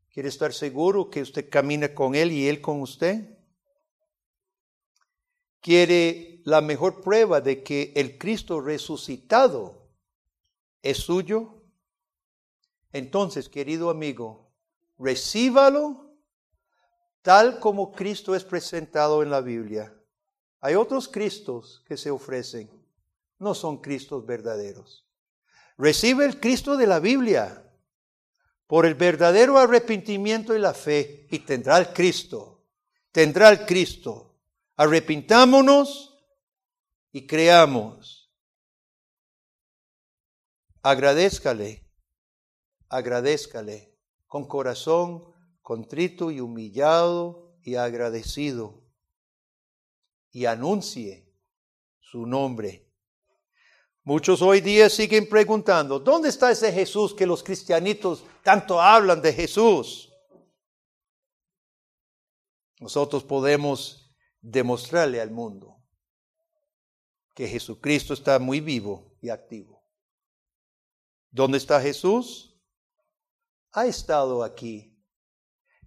¿Quiere 0.10 0.30
estar 0.30 0.54
seguro 0.54 1.10
que 1.10 1.22
usted 1.22 1.50
camina 1.50 1.94
con 1.94 2.16
Él 2.16 2.32
y 2.32 2.48
Él 2.48 2.62
con 2.62 2.82
usted? 2.82 3.38
¿Quiere 5.60 6.35
la 6.46 6.62
mejor 6.62 7.02
prueba 7.02 7.42
de 7.42 7.64
que 7.64 7.92
el 7.96 8.18
Cristo 8.18 8.62
resucitado 8.62 9.90
es 10.84 10.98
suyo? 10.98 11.64
Entonces, 12.94 13.50
querido 13.50 13.90
amigo, 13.90 14.52
recíbalo 14.98 16.14
tal 17.24 17.60
como 17.60 17.92
Cristo 17.92 18.36
es 18.36 18.44
presentado 18.44 19.24
en 19.24 19.32
la 19.32 19.42
Biblia. 19.42 19.92
Hay 20.62 20.76
otros 20.76 21.08
Cristos 21.08 21.84
que 21.88 21.98
se 21.98 22.12
ofrecen, 22.12 22.70
no 23.40 23.56
son 23.56 23.82
Cristos 23.82 24.24
verdaderos. 24.24 25.04
Recibe 25.80 26.26
el 26.26 26.40
Cristo 26.40 26.78
de 26.78 26.86
la 26.86 27.00
Biblia 27.00 27.64
por 28.68 28.86
el 28.86 28.94
verdadero 28.94 29.58
arrepentimiento 29.58 30.56
y 30.56 30.60
la 30.60 30.76
fe 30.76 31.28
y 31.32 31.40
tendrá 31.40 31.80
el 31.80 31.88
Cristo, 31.88 32.64
tendrá 33.12 33.50
el 33.50 33.66
Cristo. 33.66 34.36
Arrepintámonos 34.78 36.15
y 37.16 37.26
creamos. 37.26 38.30
Agradezcale 40.84 41.90
agradézcale 42.90 43.98
con 44.28 44.46
corazón 44.46 45.24
contrito 45.62 46.30
y 46.30 46.42
humillado 46.42 47.58
y 47.64 47.76
agradecido 47.76 48.84
y 50.30 50.46
anuncie 50.46 51.34
su 52.02 52.26
nombre. 52.26 52.94
Muchos 54.04 54.42
hoy 54.42 54.60
día 54.60 54.90
siguen 54.90 55.30
preguntando, 55.30 56.00
¿dónde 56.00 56.28
está 56.28 56.52
ese 56.52 56.70
Jesús 56.74 57.14
que 57.14 57.26
los 57.26 57.42
cristianitos 57.42 58.26
tanto 58.44 58.82
hablan 58.82 59.22
de 59.22 59.32
Jesús? 59.32 60.12
Nosotros 62.82 63.24
podemos 63.24 64.14
demostrarle 64.42 65.22
al 65.22 65.32
mundo 65.32 65.75
que 67.36 67.48
Jesucristo 67.48 68.16
está 68.16 68.40
muy 68.40 68.60
vivo 68.60 69.16
y 69.22 69.30
activo. 69.30 69.84
¿Dónde 71.30 71.60
está 71.60 71.80
Jesús? 71.80 72.56
ha 73.76 73.86
estado 73.86 74.44
aquí. 74.44 74.98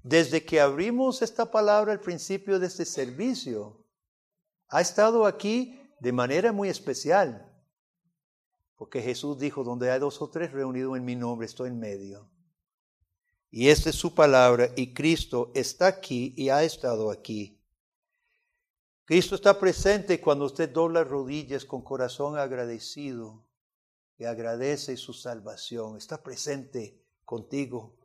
Desde 0.03 0.45
que 0.45 0.61
abrimos 0.61 1.23
esta 1.23 1.51
palabra 1.51 1.93
al 1.93 2.01
principio 2.01 2.59
de 2.59 2.67
este 2.67 2.85
servicio, 2.85 3.85
ha 4.69 4.81
estado 4.81 5.27
aquí 5.27 5.81
de 5.99 6.13
manera 6.13 6.53
muy 6.53 6.69
especial, 6.69 7.51
porque 8.77 9.01
Jesús 9.01 9.39
dijo, 9.39 9.65
donde 9.65 9.91
hay 9.91 9.99
dos 9.99 10.21
o 10.21 10.31
tres 10.31 10.53
reunidos 10.53 10.97
en 10.97 11.05
mi 11.05 11.17
nombre, 11.17 11.47
estoy 11.47 11.71
en 11.71 11.81
medio. 11.81 12.31
Y 13.51 13.69
esta 13.71 13.89
es 13.91 13.97
su 13.97 14.15
palabra 14.15 14.69
y 14.77 14.93
Cristo 14.93 15.51
está 15.55 15.87
aquí 15.87 16.35
y 16.37 16.51
ha 16.51 16.63
estado 16.63 17.11
aquí. 17.11 17.58
Cristo 19.09 19.37
está 19.37 19.59
presente 19.59 20.21
cuando 20.21 20.45
usted 20.45 20.69
dobla 20.69 21.03
rodillas 21.03 21.65
con 21.65 21.81
corazón 21.81 22.37
agradecido 22.37 23.43
y 24.19 24.25
agradece 24.25 24.99
su 24.99 25.15
salvación. 25.15 25.97
Está 25.97 26.23
presente 26.23 27.03
contigo. 27.25 27.97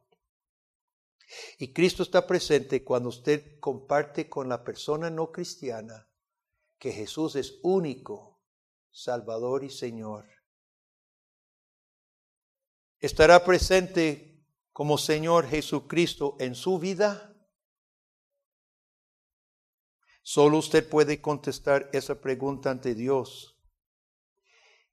Y 1.58 1.74
Cristo 1.74 2.04
está 2.04 2.26
presente 2.26 2.86
cuando 2.86 3.10
usted 3.10 3.60
comparte 3.60 4.30
con 4.30 4.48
la 4.48 4.63
persona 4.63 5.10
no 5.10 5.30
cristiana 5.30 6.08
que 6.80 6.94
Jesús 6.94 7.36
es 7.36 7.60
único, 7.63 8.39
Salvador 8.89 9.66
y 9.66 9.72
Señor. 9.72 10.26
¿Estará 13.02 13.44
presente 13.44 14.42
como 14.72 14.98
Señor 14.98 15.48
Jesucristo 15.48 16.38
en 16.39 16.56
su 16.56 16.80
vida? 16.80 17.33
Solo 20.24 20.58
usted 20.58 20.88
puede 20.88 21.22
contestar 21.22 21.90
esa 21.92 22.20
pregunta 22.20 22.72
ante 22.72 22.96
Dios. 22.96 23.60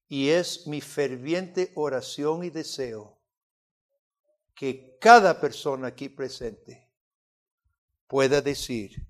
Y 0.08 0.30
es 0.30 0.66
mi 0.66 0.80
ferviente 0.80 1.70
oración 1.76 2.42
y 2.42 2.50
deseo 2.50 3.16
que 4.56 4.98
cada 5.00 5.40
persona 5.40 5.86
aquí 5.86 6.08
presente 6.08 6.90
pueda 8.08 8.42
decir, 8.42 9.06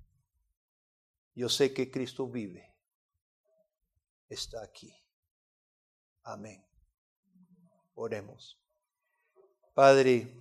yo 1.33 1.49
sé 1.49 1.73
que 1.73 1.89
Cristo 1.89 2.27
vive, 2.27 2.71
está 4.29 4.61
aquí. 4.61 4.95
Amén. 6.21 6.63
Oremos. 7.95 8.61
Padre, 9.73 10.39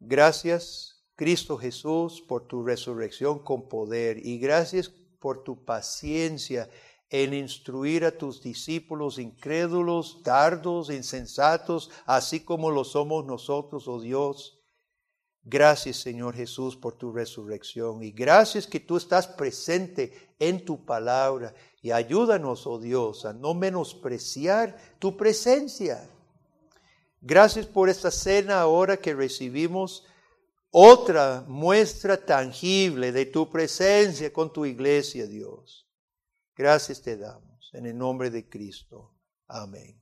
gracias 0.00 1.01
Cristo 1.22 1.56
Jesús 1.56 2.20
por 2.20 2.48
tu 2.48 2.64
resurrección 2.64 3.38
con 3.38 3.68
poder 3.68 4.26
y 4.26 4.38
gracias 4.38 4.88
por 5.20 5.44
tu 5.44 5.64
paciencia 5.64 6.68
en 7.10 7.32
instruir 7.32 8.04
a 8.04 8.10
tus 8.10 8.42
discípulos 8.42 9.20
incrédulos, 9.20 10.24
tardos, 10.24 10.90
insensatos, 10.90 11.92
así 12.06 12.40
como 12.40 12.72
lo 12.72 12.82
somos 12.82 13.24
nosotros, 13.24 13.86
oh 13.86 14.00
Dios. 14.00 14.58
Gracias, 15.44 15.98
Señor 15.98 16.34
Jesús, 16.34 16.76
por 16.76 16.94
tu 16.94 17.12
resurrección 17.12 18.02
y 18.02 18.10
gracias 18.10 18.66
que 18.66 18.80
tú 18.80 18.96
estás 18.96 19.28
presente 19.28 20.34
en 20.40 20.64
tu 20.64 20.84
palabra 20.84 21.54
y 21.82 21.92
ayúdanos, 21.92 22.66
oh 22.66 22.80
Dios, 22.80 23.26
a 23.26 23.32
no 23.32 23.54
menospreciar 23.54 24.76
tu 24.98 25.16
presencia. 25.16 26.10
Gracias 27.20 27.66
por 27.66 27.88
esta 27.88 28.10
cena 28.10 28.60
ahora 28.60 28.96
que 28.96 29.14
recibimos 29.14 30.04
otra 30.72 31.44
muestra 31.46 32.16
tangible 32.16 33.12
de 33.12 33.26
tu 33.26 33.48
presencia 33.48 34.32
con 34.32 34.52
tu 34.52 34.64
iglesia, 34.64 35.26
Dios. 35.26 35.86
Gracias 36.56 37.00
te 37.02 37.16
damos 37.16 37.70
en 37.74 37.86
el 37.86 37.96
nombre 37.96 38.30
de 38.30 38.48
Cristo. 38.48 39.14
Amén. 39.46 40.01